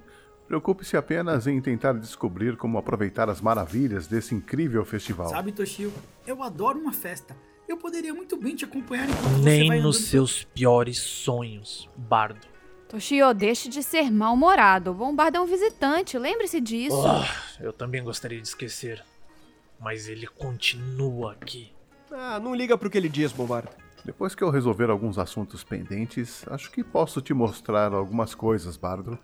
Preocupe-se 0.48 0.96
apenas 0.96 1.46
em 1.46 1.60
tentar 1.60 1.92
descobrir 1.92 2.56
como 2.56 2.78
aproveitar 2.78 3.28
as 3.28 3.38
maravilhas 3.38 4.06
desse 4.06 4.34
incrível 4.34 4.82
festival. 4.82 5.28
Sabe, 5.28 5.52
Toshio, 5.52 5.92
eu 6.26 6.42
adoro 6.42 6.78
uma 6.78 6.92
festa. 6.92 7.36
Eu 7.68 7.76
poderia 7.76 8.14
muito 8.14 8.34
bem 8.34 8.56
te 8.56 8.64
acompanhar 8.64 9.10
enquanto 9.10 9.28
você 9.34 9.44
Nem 9.44 9.68
vai 9.68 9.78
nos 9.78 10.06
seus 10.06 10.44
piores 10.44 10.98
sonhos, 11.00 11.86
Bardo. 11.94 12.46
Toshio, 12.88 13.34
deixe 13.34 13.68
de 13.68 13.82
ser 13.82 14.10
mal-humorado. 14.10 14.92
O 14.92 14.94
Bombardo 14.94 15.36
é 15.36 15.40
um 15.42 15.46
visitante, 15.46 16.16
lembre-se 16.16 16.62
disso. 16.62 17.06
Ah, 17.06 17.28
eu 17.60 17.70
também 17.70 18.02
gostaria 18.02 18.40
de 18.40 18.48
esquecer. 18.48 19.04
Mas 19.78 20.08
ele 20.08 20.26
continua 20.26 21.32
aqui. 21.32 21.70
Ah, 22.10 22.40
não 22.40 22.54
liga 22.54 22.78
pro 22.78 22.88
que 22.88 22.96
ele 22.96 23.10
diz, 23.10 23.32
Bombardo. 23.32 23.68
Depois 24.02 24.34
que 24.34 24.42
eu 24.42 24.48
resolver 24.48 24.88
alguns 24.88 25.18
assuntos 25.18 25.62
pendentes, 25.62 26.42
acho 26.48 26.70
que 26.70 26.82
posso 26.82 27.20
te 27.20 27.34
mostrar 27.34 27.92
algumas 27.92 28.34
coisas, 28.34 28.78
Bardo. 28.78 29.18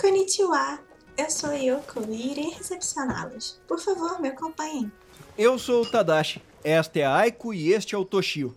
Konnichiwa, 0.00 0.78
eu 1.16 1.30
sou 1.30 1.50
a 1.50 1.54
Yoko 1.54 2.04
e 2.10 2.32
irei 2.32 2.50
recepcioná-los. 2.50 3.58
Por 3.66 3.80
favor, 3.80 4.20
me 4.20 4.28
acompanhem. 4.28 4.92
Eu 5.38 5.58
sou 5.58 5.82
o 5.82 5.90
Tadashi, 5.90 6.42
esta 6.62 6.98
é 6.98 7.04
a 7.04 7.16
Aiko 7.16 7.54
e 7.54 7.72
este 7.72 7.94
é 7.94 7.98
o 7.98 8.04
Toshio. 8.04 8.54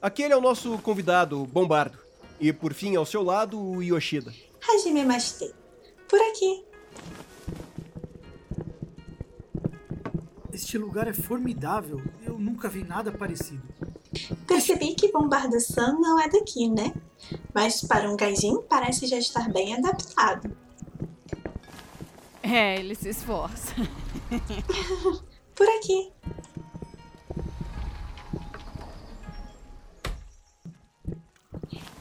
Aquele 0.00 0.32
é 0.32 0.36
o 0.36 0.40
nosso 0.40 0.78
convidado, 0.78 1.44
Bombardo. 1.46 1.98
E 2.40 2.52
por 2.52 2.74
fim, 2.74 2.94
ao 2.94 3.04
seu 3.04 3.22
lado, 3.22 3.60
o 3.60 3.82
Yoshida. 3.82 4.32
Hajime 4.68 5.04
Mashite. 5.04 5.52
Por 6.08 6.20
aqui. 6.20 6.64
Este 10.52 10.78
lugar 10.78 11.08
é 11.08 11.12
formidável. 11.12 12.00
Eu 12.24 12.38
nunca 12.38 12.68
vi 12.68 12.84
nada 12.84 13.10
parecido. 13.10 13.62
Percebi 14.46 14.94
que 14.94 15.10
Bombardo-san 15.10 15.94
não 15.98 16.20
é 16.20 16.28
daqui, 16.28 16.68
né? 16.68 16.92
Mas 17.54 17.82
para 17.82 18.10
um 18.10 18.16
gaijin 18.16 18.60
parece 18.68 19.06
já 19.06 19.18
estar 19.18 19.50
bem 19.52 19.74
adaptado. 19.74 20.54
É, 22.42 22.78
ele 22.78 22.94
se 22.94 23.08
esforça. 23.08 23.74
Por 25.54 25.68
aqui. 25.68 26.12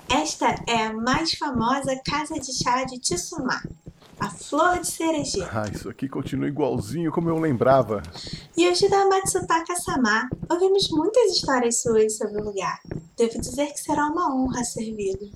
Esta 0.09 0.55
é 0.67 0.87
a 0.87 0.93
mais 0.93 1.33
famosa 1.33 1.95
casa 2.03 2.35
de 2.35 2.51
chá 2.53 2.83
de 2.83 2.99
Tsuma, 2.99 3.61
a 4.21 4.29
flor 4.29 4.79
de 4.79 4.87
cerejeira. 4.87 5.49
Ah, 5.51 5.67
isso 5.67 5.89
aqui 5.89 6.07
continua 6.07 6.47
igualzinho 6.47 7.11
como 7.11 7.27
eu 7.27 7.39
lembrava. 7.39 8.03
Yoshida 8.55 9.09
Matsutaka-sama, 9.09 10.29
ouvimos 10.47 10.89
muitas 10.91 11.31
histórias 11.31 11.81
suas 11.81 12.17
sobre 12.17 12.39
o 12.39 12.45
lugar. 12.45 12.79
Devo 13.17 13.41
dizer 13.41 13.65
que 13.73 13.79
será 13.79 14.05
uma 14.05 14.31
honra 14.31 14.63
servi-lo. 14.63 15.31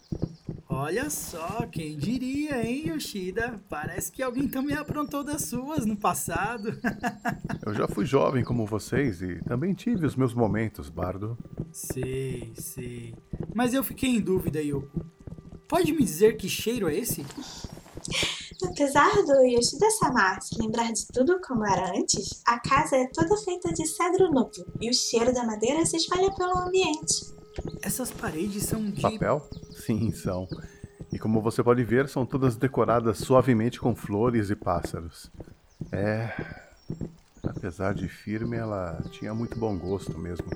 Olha 0.69 1.09
só, 1.09 1.65
quem 1.71 1.97
diria, 1.97 2.63
hein, 2.63 2.89
Yoshida? 2.89 3.59
Parece 3.67 4.11
que 4.11 4.21
alguém 4.21 4.47
também 4.47 4.75
aprontou 4.75 5.23
das 5.23 5.45
suas 5.45 5.83
no 5.83 5.97
passado. 5.97 6.77
Eu 7.65 7.73
já 7.73 7.87
fui 7.87 8.05
jovem 8.05 8.43
como 8.43 8.67
vocês 8.67 9.19
e 9.19 9.41
também 9.45 9.73
tive 9.73 10.05
os 10.05 10.15
meus 10.15 10.33
momentos, 10.33 10.89
Bardo. 10.89 11.35
sei, 11.71 12.53
sei. 12.55 13.15
Mas 13.55 13.73
eu 13.73 13.83
fiquei 13.83 14.11
em 14.11 14.21
dúvida, 14.21 14.61
Yoko. 14.61 15.03
Pode 15.67 15.91
me 15.91 16.03
dizer 16.03 16.37
que 16.37 16.47
cheiro 16.47 16.87
é 16.87 16.95
esse? 16.95 17.25
Apesar 18.65 19.13
do 19.23 19.43
Yoshida-sama 19.43 20.41
se 20.41 20.59
lembrar 20.59 20.91
de 20.91 21.05
tudo 21.07 21.39
como 21.39 21.65
era 21.65 21.97
antes, 21.97 22.41
a 22.45 22.59
casa 22.59 22.97
é 22.97 23.07
toda 23.07 23.37
feita 23.37 23.71
de 23.71 23.85
cedro 23.85 24.31
novo 24.31 24.51
e 24.81 24.89
o 24.89 24.93
cheiro 24.93 25.33
da 25.33 25.43
madeira 25.43 25.85
se 25.85 25.97
espalha 25.97 26.33
pelo 26.33 26.57
ambiente. 26.57 27.33
Essas 27.81 28.11
paredes 28.11 28.63
são 28.63 28.83
de. 28.83 29.01
Papel? 29.01 29.47
Sim, 29.85 30.11
são. 30.11 30.47
E 31.11 31.19
como 31.19 31.41
você 31.41 31.63
pode 31.63 31.83
ver, 31.83 32.09
são 32.09 32.25
todas 32.25 32.55
decoradas 32.55 33.19
suavemente 33.19 33.79
com 33.79 33.95
flores 33.95 34.49
e 34.49 34.55
pássaros. 34.55 35.29
É. 35.91 36.33
Apesar 37.43 37.93
de 37.93 38.07
firme, 38.09 38.57
ela 38.57 39.01
tinha 39.11 39.33
muito 39.33 39.57
bom 39.57 39.77
gosto 39.77 40.17
mesmo. 40.17 40.49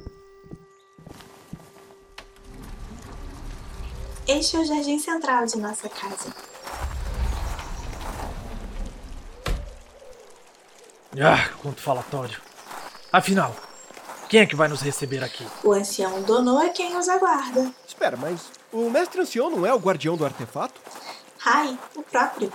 Este 4.28 4.58
é 4.58 4.60
o 4.60 4.66
jardim 4.66 5.00
central 5.00 5.46
de 5.46 5.58
nossa 5.58 5.88
casa. 5.88 6.49
Ah, 11.18 11.50
quanto 11.62 11.82
falatório. 11.82 12.40
Afinal, 13.12 13.56
quem 14.30 14.42
é 14.42 14.46
que 14.46 14.56
vai 14.56 14.68
nos 14.68 14.82
receber 14.82 15.24
aqui? 15.24 15.46
O 15.64 15.74
ancião 15.74 16.22
Dono 16.22 16.62
é 16.62 16.70
quem 16.70 16.96
os 16.96 17.10
aguarda. 17.10 17.72
Espera, 17.88 18.16
mas 18.16 18.52
o 18.72 18.90
mestre 18.90 19.22
ancião 19.22 19.50
não 19.50 19.66
é 19.66 19.74
o 19.74 19.80
guardião 19.80 20.16
do 20.16 20.24
artefato? 20.24 20.80
Ai, 21.44 21.78
o 21.96 22.04
próprio. 22.04 22.54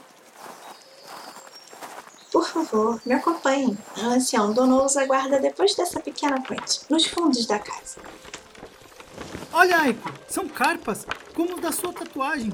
Por 2.30 2.46
favor, 2.46 3.00
me 3.04 3.14
acompanhem. 3.14 3.76
O 3.96 4.00
ancião 4.06 4.52
Dono 4.52 4.84
os 4.84 4.96
aguarda 4.96 5.40
depois 5.40 5.74
dessa 5.74 5.98
pequena 5.98 6.40
ponte, 6.40 6.80
nos 6.88 7.06
fundos 7.06 7.46
da 7.46 7.58
casa. 7.58 7.98
Olha, 9.52 9.78
Aiko, 9.78 10.12
são 10.28 10.48
carpas, 10.48 11.06
como 11.34 11.60
da 11.60 11.72
sua 11.72 11.92
tatuagem. 11.92 12.52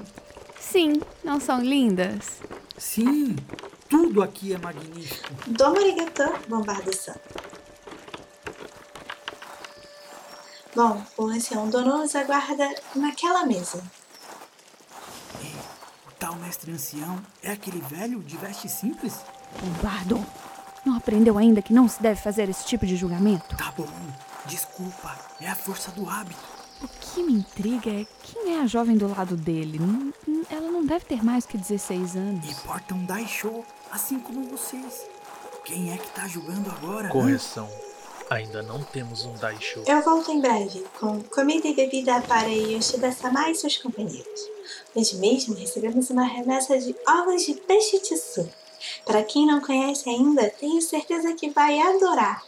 Sim, 0.58 1.00
não 1.24 1.40
são 1.40 1.60
lindas? 1.60 2.40
Sim, 2.76 3.36
tudo 3.90 4.22
aqui 4.22 4.54
é 4.54 4.58
magnífico. 4.58 5.28
Domo 5.48 5.76
arigato, 5.76 6.48
Bombardo-san. 6.48 7.16
Bom, 10.74 11.04
o 11.18 11.24
ancião 11.26 11.68
Dono 11.68 12.04
os 12.04 12.14
aguarda 12.14 12.72
naquela 12.94 13.44
mesa. 13.44 13.82
O 16.06 16.12
tal 16.16 16.36
mestre 16.36 16.70
ancião 16.70 17.20
é 17.42 17.50
aquele 17.50 17.80
velho 17.80 18.20
de 18.20 18.36
veste 18.36 18.68
simples? 18.68 19.18
Bombardo, 19.60 20.24
não 20.86 20.96
aprendeu 20.96 21.36
ainda 21.36 21.60
que 21.60 21.72
não 21.72 21.88
se 21.88 22.00
deve 22.00 22.20
fazer 22.20 22.48
esse 22.48 22.64
tipo 22.64 22.86
de 22.86 22.94
julgamento? 22.94 23.56
Tá 23.56 23.72
bom, 23.76 23.88
desculpa, 24.46 25.18
é 25.40 25.48
a 25.48 25.56
força 25.56 25.90
do 25.90 26.08
hábito. 26.08 26.40
O 26.80 26.88
que 26.88 27.22
me 27.24 27.32
intriga 27.32 27.90
é 27.90 28.06
quem 28.22 28.54
é 28.56 28.60
a 28.60 28.66
jovem 28.66 28.96
do 28.96 29.08
lado 29.08 29.36
dele. 29.36 29.78
Não 29.78 30.09
deve 30.90 31.04
ter 31.04 31.24
mais 31.24 31.46
que 31.46 31.56
16 31.56 32.16
anos. 32.16 32.50
E 32.50 32.54
porta 32.66 32.94
um 32.94 33.04
Daisho, 33.04 33.64
assim 33.92 34.18
como 34.18 34.42
vocês. 34.48 35.06
Quem 35.64 35.92
é 35.92 35.96
que 35.96 36.10
tá 36.10 36.26
julgando 36.26 36.68
agora? 36.68 37.06
hã? 37.06 37.10
Correção. 37.12 37.70
Ainda 38.28 38.60
não 38.60 38.82
temos 38.82 39.24
um 39.24 39.32
Daisho. 39.34 39.84
Eu 39.86 40.02
volto 40.02 40.32
em 40.32 40.40
breve 40.40 40.84
com 40.98 41.22
comida 41.22 41.68
e 41.68 41.76
bebida 41.76 42.20
para 42.22 42.48
Yoshida-sama 42.48 43.50
e 43.50 43.54
seus 43.54 43.76
companheiros. 43.76 44.40
Hoje 44.92 45.16
mesmo 45.18 45.54
recebemos 45.54 46.10
uma 46.10 46.24
remessa 46.24 46.76
de 46.76 46.94
ovos 47.06 47.46
de 47.46 47.54
peixe 47.54 48.00
tissu. 48.00 48.50
Para 49.04 49.22
quem 49.22 49.46
não 49.46 49.60
conhece 49.60 50.08
ainda, 50.08 50.50
tenho 50.50 50.82
certeza 50.82 51.32
que 51.34 51.50
vai 51.50 51.78
adorar. 51.80 52.44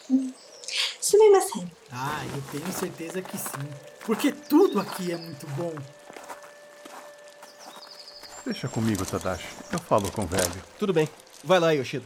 Sumimasen. 1.01 1.71
Ah, 1.93 2.25
eu 2.35 2.43
tenho 2.51 2.73
certeza 2.73 3.23
que 3.23 3.39
sim. 3.39 3.69
Porque 4.05 4.33
tudo 4.33 4.81
aqui 4.81 5.13
é 5.13 5.17
muito 5.17 5.47
bom. 5.49 5.75
Deixa 8.45 8.69
comigo, 8.69 9.07
Tadashi. 9.07 9.47
Eu 9.73 9.79
falo 9.79 10.11
com 10.11 10.23
o 10.23 10.27
velho. 10.27 10.63
Tudo 10.79 10.93
bem. 10.93 11.09
Vai 11.45 11.61
lá, 11.61 11.71
Yoshida. 11.71 12.05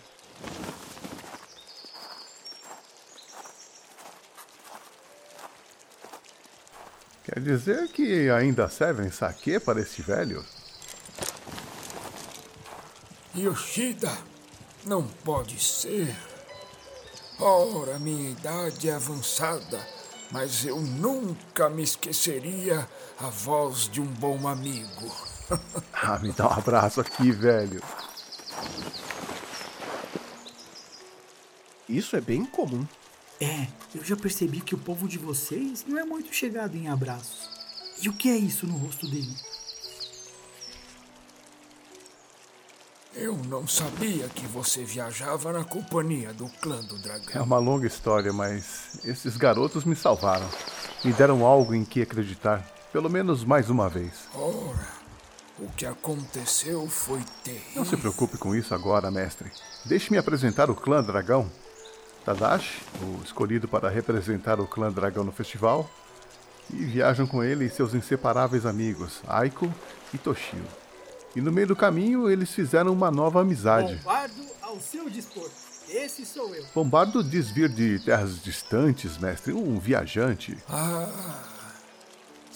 Quer 7.24 7.40
dizer 7.40 7.88
que 7.88 8.30
ainda 8.30 8.68
servem 8.68 9.10
saque 9.10 9.58
para 9.58 9.80
esse 9.80 10.02
velho? 10.02 10.44
Yoshida, 13.34 14.12
não 14.84 15.06
pode 15.06 15.62
ser. 15.62 16.16
Ora, 17.38 17.98
minha 17.98 18.30
idade 18.30 18.88
é 18.88 18.94
avançada, 18.94 19.86
mas 20.30 20.64
eu 20.64 20.80
nunca 20.80 21.68
me 21.68 21.82
esqueceria 21.82 22.88
a 23.18 23.28
voz 23.28 23.88
de 23.88 24.00
um 24.00 24.06
bom 24.06 24.46
amigo. 24.46 25.35
Ah, 25.92 26.18
me 26.18 26.30
dá 26.32 26.46
um 26.48 26.52
abraço 26.52 27.00
aqui, 27.00 27.32
velho. 27.32 27.82
Isso 31.88 32.14
é 32.16 32.20
bem 32.20 32.44
comum. 32.44 32.86
É, 33.40 33.66
eu 33.94 34.04
já 34.04 34.16
percebi 34.16 34.60
que 34.60 34.74
o 34.74 34.78
povo 34.78 35.08
de 35.08 35.18
vocês 35.18 35.84
não 35.86 35.98
é 35.98 36.04
muito 36.04 36.32
chegado 36.34 36.76
em 36.76 36.88
abraços. 36.88 37.48
E 38.02 38.08
o 38.08 38.12
que 38.12 38.28
é 38.28 38.36
isso 38.36 38.66
no 38.66 38.76
rosto 38.76 39.06
dele? 39.08 39.34
Eu 43.14 43.34
não 43.48 43.66
sabia 43.66 44.28
que 44.28 44.46
você 44.46 44.84
viajava 44.84 45.50
na 45.52 45.64
companhia 45.64 46.34
do 46.34 46.48
clã 46.60 46.80
do 46.82 46.96
É 46.96 46.98
dragão. 46.98 47.44
uma 47.44 47.58
longa 47.58 47.86
história, 47.86 48.32
mas 48.32 49.00
esses 49.04 49.36
garotos 49.38 49.84
me 49.84 49.96
salvaram. 49.96 50.48
Me 51.02 51.12
deram 51.14 51.44
algo 51.46 51.74
em 51.74 51.84
que 51.84 52.02
acreditar, 52.02 52.62
pelo 52.92 53.08
menos 53.08 53.42
mais 53.44 53.70
uma 53.70 53.88
vez. 53.88 54.12
Ora, 54.34 54.86
o 55.58 55.68
que 55.70 55.86
aconteceu 55.86 56.86
foi 56.88 57.20
terrível. 57.42 57.76
Não 57.76 57.84
se 57.84 57.96
preocupe 57.96 58.36
com 58.36 58.54
isso 58.54 58.74
agora, 58.74 59.10
mestre. 59.10 59.50
Deixe-me 59.84 60.18
apresentar 60.18 60.70
o 60.70 60.74
clã 60.74 61.02
dragão. 61.02 61.50
Tadashi, 62.24 62.82
o 63.02 63.22
escolhido 63.22 63.68
para 63.68 63.88
representar 63.88 64.60
o 64.60 64.66
clã 64.66 64.90
dragão 64.90 65.22
no 65.22 65.32
festival, 65.32 65.88
e 66.70 66.84
viajam 66.84 67.26
com 67.26 67.42
ele 67.42 67.68
seus 67.68 67.94
inseparáveis 67.94 68.66
amigos, 68.66 69.20
Aiko 69.28 69.72
e 70.12 70.18
Toshio. 70.18 70.64
E 71.34 71.40
no 71.40 71.52
meio 71.52 71.68
do 71.68 71.76
caminho 71.76 72.28
eles 72.28 72.50
fizeram 72.50 72.92
uma 72.92 73.10
nova 73.10 73.40
amizade. 73.40 73.94
Bombardo 73.96 74.42
ao 74.62 74.80
seu 74.80 75.08
dispor. 75.08 75.48
Esse 75.88 76.26
sou 76.26 76.52
eu. 76.52 76.64
Bombardo 76.74 77.22
diz 77.22 77.50
vir 77.50 77.68
de 77.68 78.00
terras 78.00 78.42
distantes, 78.42 79.18
mestre, 79.18 79.52
um 79.52 79.78
viajante. 79.78 80.58
Ah, 80.68 81.08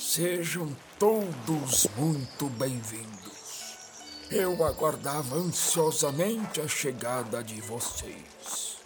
sejam 0.00 0.74
todos 0.98 1.86
muito 1.94 2.46
bem-vindos. 2.48 3.76
Eu 4.30 4.64
aguardava 4.64 5.36
ansiosamente 5.36 6.58
a 6.58 6.66
chegada 6.66 7.44
de 7.44 7.60
vocês. 7.60 8.78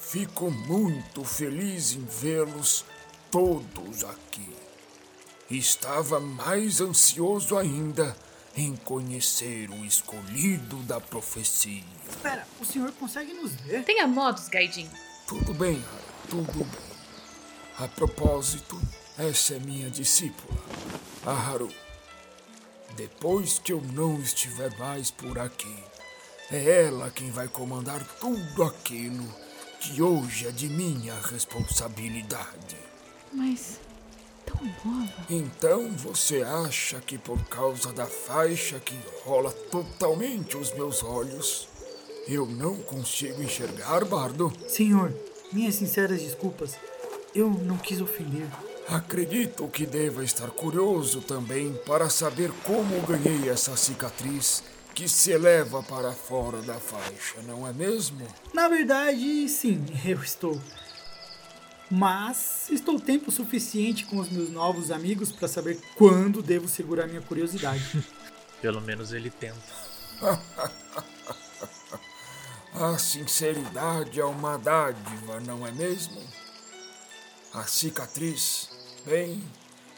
Fico 0.00 0.50
muito 0.50 1.22
feliz 1.24 1.92
em 1.92 2.04
vê-los 2.04 2.84
todos 3.30 4.02
aqui. 4.02 4.52
Estava 5.48 6.18
mais 6.18 6.80
ansioso 6.80 7.56
ainda 7.56 8.16
em 8.56 8.74
conhecer 8.74 9.70
o 9.70 9.84
escolhido 9.84 10.78
da 10.78 11.00
profecia. 11.00 11.84
Espera, 12.10 12.46
o 12.60 12.64
senhor 12.64 12.90
consegue 12.92 13.32
nos 13.34 13.52
ver? 13.52 13.84
Tenha 13.84 14.08
modos, 14.08 14.48
Gaidin. 14.48 14.90
Tudo 15.28 15.54
bem, 15.54 15.82
tudo 16.28 16.64
bem. 16.64 16.92
A 17.78 17.88
propósito, 17.88 18.80
essa 19.18 19.54
é 19.54 19.58
minha 19.58 19.90
discípula, 19.90 20.58
a 21.26 21.32
Haru. 21.32 21.70
Depois 22.96 23.58
que 23.58 23.72
eu 23.72 23.80
não 23.92 24.20
estiver 24.20 24.76
mais 24.78 25.10
por 25.10 25.38
aqui, 25.38 25.74
é 26.50 26.84
ela 26.86 27.10
quem 27.10 27.30
vai 27.30 27.48
comandar 27.48 28.02
tudo 28.20 28.62
aquilo 28.62 29.24
que 29.80 30.00
hoje 30.00 30.46
é 30.46 30.50
de 30.50 30.68
minha 30.68 31.14
responsabilidade. 31.20 32.76
Mas 33.32 33.80
tão 34.44 34.60
nova. 34.84 35.26
Então 35.28 35.90
você 35.92 36.42
acha 36.42 37.00
que 37.00 37.18
por 37.18 37.42
causa 37.46 37.92
da 37.92 38.06
faixa 38.06 38.78
que 38.80 38.98
rola 39.24 39.50
totalmente 39.70 40.56
os 40.56 40.72
meus 40.74 41.02
olhos, 41.02 41.68
eu 42.28 42.46
não 42.46 42.76
consigo 42.76 43.42
enxergar, 43.42 44.04
Bardo? 44.04 44.52
Senhor, 44.68 45.12
minhas 45.52 45.74
sinceras 45.74 46.20
desculpas. 46.22 46.74
Eu 47.34 47.50
não 47.50 47.78
quis 47.78 48.00
ofender. 48.00 48.46
Acredito 48.88 49.68
que 49.68 49.86
deva 49.86 50.24
estar 50.24 50.50
curioso 50.50 51.20
também 51.20 51.72
para 51.86 52.10
saber 52.10 52.50
como 52.64 53.00
ganhei 53.06 53.48
essa 53.48 53.76
cicatriz 53.76 54.62
que 54.94 55.08
se 55.08 55.30
eleva 55.30 55.82
para 55.82 56.12
fora 56.12 56.60
da 56.62 56.74
faixa, 56.74 57.40
não 57.46 57.66
é 57.66 57.72
mesmo? 57.72 58.26
Na 58.52 58.68
verdade, 58.68 59.48
sim, 59.48 59.84
eu 60.04 60.22
estou. 60.22 60.60
Mas 61.90 62.70
estou 62.70 62.98
tempo 62.98 63.30
suficiente 63.30 64.06
com 64.06 64.18
os 64.18 64.30
meus 64.30 64.50
novos 64.50 64.90
amigos 64.90 65.30
para 65.30 65.46
saber 65.46 65.78
quando 65.94 66.42
devo 66.42 66.66
segurar 66.66 67.06
minha 67.06 67.20
curiosidade. 67.20 68.04
Pelo 68.60 68.80
menos 68.80 69.12
ele 69.12 69.30
tenta. 69.30 69.82
A 72.74 72.96
sinceridade 72.96 74.20
é 74.20 74.24
uma 74.24 74.56
dádiva, 74.56 75.40
não 75.40 75.66
é 75.66 75.72
mesmo? 75.72 76.22
A 77.52 77.64
cicatriz, 77.64 78.70
bem, 79.04 79.42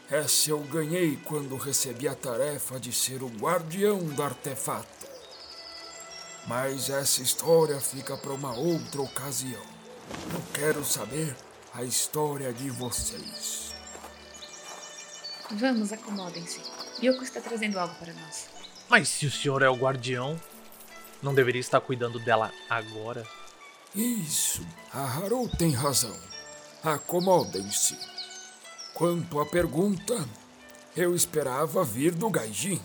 essa 0.09 0.51
eu 0.51 0.59
ganhei 0.59 1.17
quando 1.25 1.55
recebi 1.57 2.07
a 2.07 2.15
tarefa 2.15 2.79
de 2.79 2.91
ser 2.91 3.23
o 3.23 3.27
guardião 3.27 3.99
do 4.03 4.21
artefato. 4.21 5.07
Mas 6.47 6.89
essa 6.89 7.21
história 7.21 7.79
fica 7.79 8.15
para 8.15 8.31
uma 8.31 8.55
outra 8.55 9.01
ocasião. 9.01 9.63
Eu 10.31 10.43
quero 10.53 10.85
saber 10.85 11.35
a 11.73 11.83
história 11.83 12.53
de 12.53 12.69
vocês. 12.69 13.73
Vamos, 15.51 15.91
acomodem-se. 15.91 16.61
Yoko 17.03 17.23
está 17.23 17.41
trazendo 17.41 17.79
algo 17.79 17.95
para 17.95 18.13
nós. 18.13 18.47
Mas 18.87 19.09
se 19.09 19.25
o 19.25 19.31
senhor 19.31 19.61
é 19.63 19.69
o 19.69 19.75
guardião, 19.75 20.39
não 21.21 21.33
deveria 21.33 21.61
estar 21.61 21.81
cuidando 21.81 22.19
dela 22.19 22.51
agora? 22.69 23.25
Isso, 23.95 24.65
a 24.93 25.01
Haru 25.01 25.49
tem 25.57 25.71
razão. 25.71 26.15
Acomodem-se. 26.83 27.97
Quanto 28.95 29.41
à 29.41 29.45
pergunta, 29.45 30.25
eu 30.95 31.13
esperava 31.13 31.83
vir 31.83 32.13
do 32.13 32.29
Gaijin. 32.29 32.79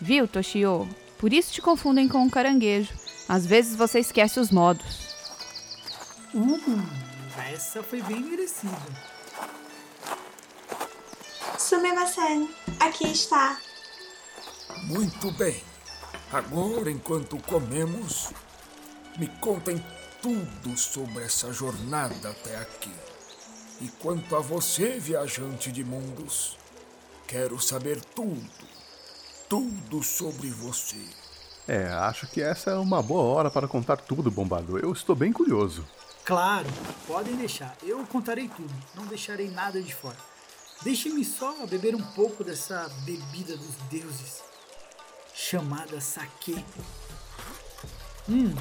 Viu, 0.00 0.28
Toshio? 0.28 0.88
Por 1.18 1.32
isso 1.32 1.52
te 1.52 1.60
confundem 1.60 2.06
com 2.06 2.18
um 2.18 2.30
caranguejo. 2.30 2.94
Às 3.28 3.44
vezes 3.44 3.74
você 3.74 3.98
esquece 3.98 4.38
os 4.38 4.52
modos. 4.52 5.08
Uh, 6.32 6.60
essa 7.52 7.82
foi 7.82 8.00
bem 8.02 8.20
merecida. 8.20 8.76
Sumimasen, 11.58 12.48
aqui 12.78 13.08
está. 13.08 13.58
Muito 14.84 15.32
bem. 15.32 15.60
Agora, 16.32 16.92
enquanto 16.92 17.38
comemos, 17.38 18.30
me 19.18 19.26
contem 19.40 19.84
tudo 20.22 20.76
sobre 20.76 21.24
essa 21.24 21.52
jornada 21.52 22.30
até 22.30 22.56
aqui. 22.56 22.94
E 23.80 23.88
quanto 24.00 24.34
a 24.34 24.40
você, 24.40 24.98
viajante 24.98 25.70
de 25.70 25.84
mundos, 25.84 26.56
quero 27.26 27.60
saber 27.60 28.00
tudo, 28.14 28.50
tudo 29.48 30.02
sobre 30.02 30.48
você. 30.50 31.04
É, 31.68 31.88
acho 31.88 32.26
que 32.28 32.40
essa 32.40 32.70
é 32.70 32.74
uma 32.76 33.02
boa 33.02 33.24
hora 33.24 33.50
para 33.50 33.68
contar 33.68 33.96
tudo, 33.96 34.30
Bombado. 34.30 34.78
Eu 34.78 34.92
estou 34.92 35.14
bem 35.14 35.32
curioso. 35.32 35.84
Claro, 36.24 36.66
podem 37.06 37.36
deixar. 37.36 37.76
Eu 37.82 38.04
contarei 38.06 38.48
tudo. 38.48 38.72
Não 38.94 39.04
deixarei 39.06 39.50
nada 39.50 39.82
de 39.82 39.94
fora. 39.94 40.16
Deixe-me 40.82 41.24
só 41.24 41.66
beber 41.66 41.94
um 41.94 42.02
pouco 42.02 42.44
dessa 42.44 42.88
bebida 43.04 43.56
dos 43.56 43.74
deuses, 43.90 44.42
chamada 45.34 46.00
saque. 46.00 46.64
Hum. 48.28 48.54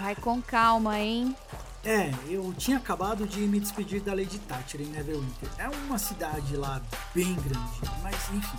Vai 0.00 0.14
com 0.16 0.40
calma, 0.40 0.98
hein? 0.98 1.36
É, 1.82 2.12
eu 2.28 2.52
tinha 2.58 2.76
acabado 2.76 3.26
de 3.26 3.40
me 3.40 3.58
despedir 3.58 4.02
da 4.02 4.12
Lady 4.12 4.38
Thatcher 4.40 4.82
em 4.82 4.86
Neverwinter. 4.86 5.48
É 5.56 5.68
uma 5.68 5.98
cidade 5.98 6.54
lá 6.56 6.80
bem 7.14 7.34
grande, 7.36 7.80
mas 8.02 8.16
enfim, 8.34 8.58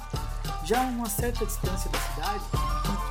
já 0.65 0.81
a 0.81 0.87
uma 0.87 1.07
certa 1.07 1.45
distância 1.45 1.89
da 1.91 1.99
cidade, 1.99 3.10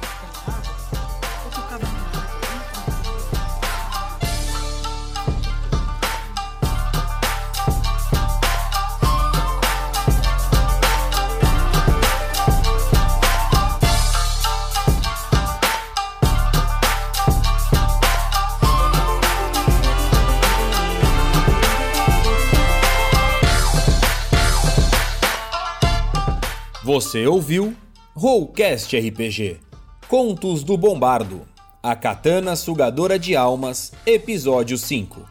Você 26.93 27.25
ouviu 27.25 27.77
Rollcast 28.17 28.99
RPG 28.99 29.61
Contos 30.09 30.65
do 30.65 30.77
Bombardo 30.77 31.47
A 31.81 31.95
Katana 31.95 32.57
Sugadora 32.57 33.17
de 33.17 33.37
Almas 33.37 33.93
Episódio 34.05 34.77
5 34.77 35.25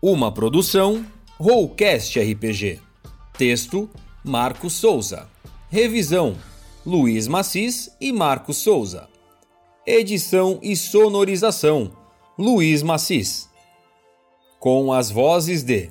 Uma 0.00 0.30
produção 0.30 1.04
Rollcast 1.36 2.16
RPG 2.20 2.78
Texto 3.36 3.90
Marcos 4.22 4.74
Souza. 4.74 5.26
Revisão 5.68 6.36
Luiz 6.86 7.26
Macis 7.26 7.90
e 8.00 8.12
Marcos 8.12 8.58
Souza. 8.58 9.08
Edição 9.84 10.60
e 10.62 10.76
sonorização 10.76 11.90
Luiz 12.38 12.84
Macis 12.84 13.50
Com 14.60 14.92
as 14.92 15.10
vozes 15.10 15.64
de 15.64 15.90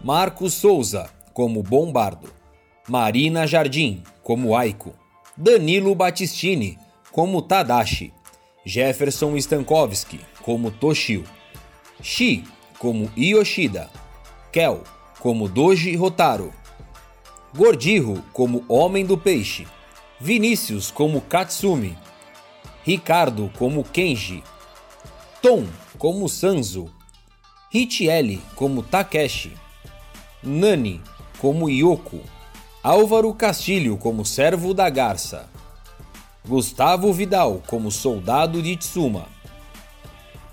Marcos 0.00 0.54
Souza 0.54 1.10
como 1.34 1.60
Bombardo 1.60 2.41
Marina 2.88 3.46
Jardim, 3.46 4.02
como 4.24 4.56
Aiko, 4.56 4.92
Danilo 5.36 5.94
Battistini, 5.94 6.78
como 7.12 7.40
Tadashi, 7.40 8.12
Jefferson 8.64 9.40
Stankowski, 9.40 10.20
como 10.44 10.70
Toshio, 10.72 11.22
Shi, 12.02 12.44
como 12.78 13.08
Yoshida, 13.16 13.88
Kel, 14.50 14.80
como 15.20 15.46
Doji 15.48 15.96
Rotaro, 15.96 16.52
Gordirro, 17.54 18.20
como 18.32 18.64
Homem 18.68 19.06
do 19.06 19.16
Peixe, 19.16 19.64
Vinícius, 20.18 20.90
como 20.90 21.20
Katsumi, 21.20 21.96
Ricardo, 22.84 23.48
como 23.56 23.84
Kenji, 23.84 24.42
Tom, 25.40 25.66
como 25.98 26.28
Sanzo, 26.28 26.90
Richelli, 27.72 28.42
como 28.56 28.82
Takeshi, 28.82 29.52
Nani, 30.42 31.00
como 31.40 31.68
Yoko, 31.68 32.20
Álvaro 32.84 33.32
Castilho 33.32 33.96
como 33.96 34.24
servo 34.24 34.74
da 34.74 34.90
Garça, 34.90 35.48
Gustavo 36.44 37.12
Vidal 37.12 37.62
como 37.68 37.92
soldado 37.92 38.60
de 38.60 38.76
Tsuma, 38.76 39.26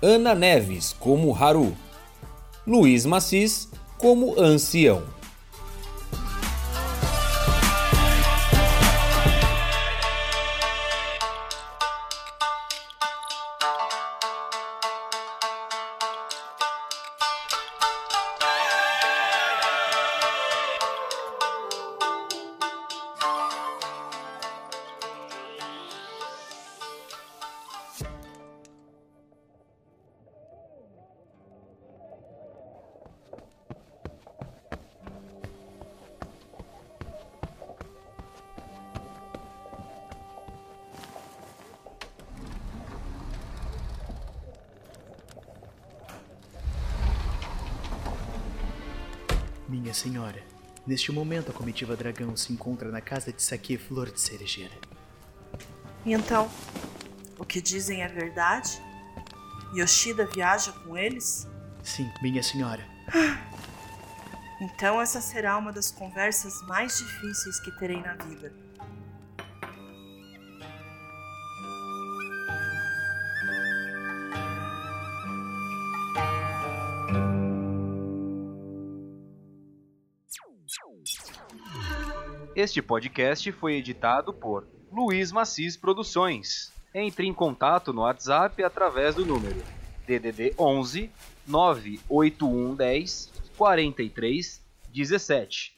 Ana 0.00 0.32
Neves 0.32 0.94
como 1.00 1.34
Haru, 1.34 1.76
Luiz 2.64 3.04
Macis 3.04 3.68
como 3.98 4.40
ancião. 4.40 5.02
Minha 49.90 49.98
senhora, 49.98 50.40
neste 50.86 51.10
momento 51.10 51.50
a 51.50 51.52
comitiva 51.52 51.96
dragão 51.96 52.36
se 52.36 52.52
encontra 52.52 52.92
na 52.92 53.00
casa 53.00 53.32
de 53.32 53.42
Saki 53.42 53.76
Flor 53.76 54.08
de 54.08 54.20
Cerejeira. 54.20 54.70
Então, 56.06 56.48
o 57.36 57.44
que 57.44 57.60
dizem 57.60 58.00
é 58.00 58.06
verdade? 58.06 58.80
Yoshida 59.74 60.26
viaja 60.26 60.70
com 60.70 60.96
eles? 60.96 61.48
Sim, 61.82 62.08
minha 62.22 62.40
senhora. 62.40 62.86
Então 64.60 65.00
essa 65.00 65.20
será 65.20 65.58
uma 65.58 65.72
das 65.72 65.90
conversas 65.90 66.62
mais 66.68 66.96
difíceis 66.96 67.58
que 67.58 67.72
terei 67.72 68.00
na 68.00 68.14
vida. 68.14 68.52
Este 82.60 82.82
podcast 82.82 83.50
foi 83.52 83.76
editado 83.76 84.34
por 84.34 84.68
Luiz 84.92 85.32
Macis 85.32 85.78
Produções. 85.78 86.70
Entre 86.94 87.26
em 87.26 87.32
contato 87.32 87.90
no 87.90 88.02
WhatsApp 88.02 88.62
através 88.62 89.14
do 89.14 89.24
número 89.24 89.56
DDD 90.06 90.52
11 90.58 91.10
98110 91.46 93.32
43 93.56 94.62
17 94.92 95.74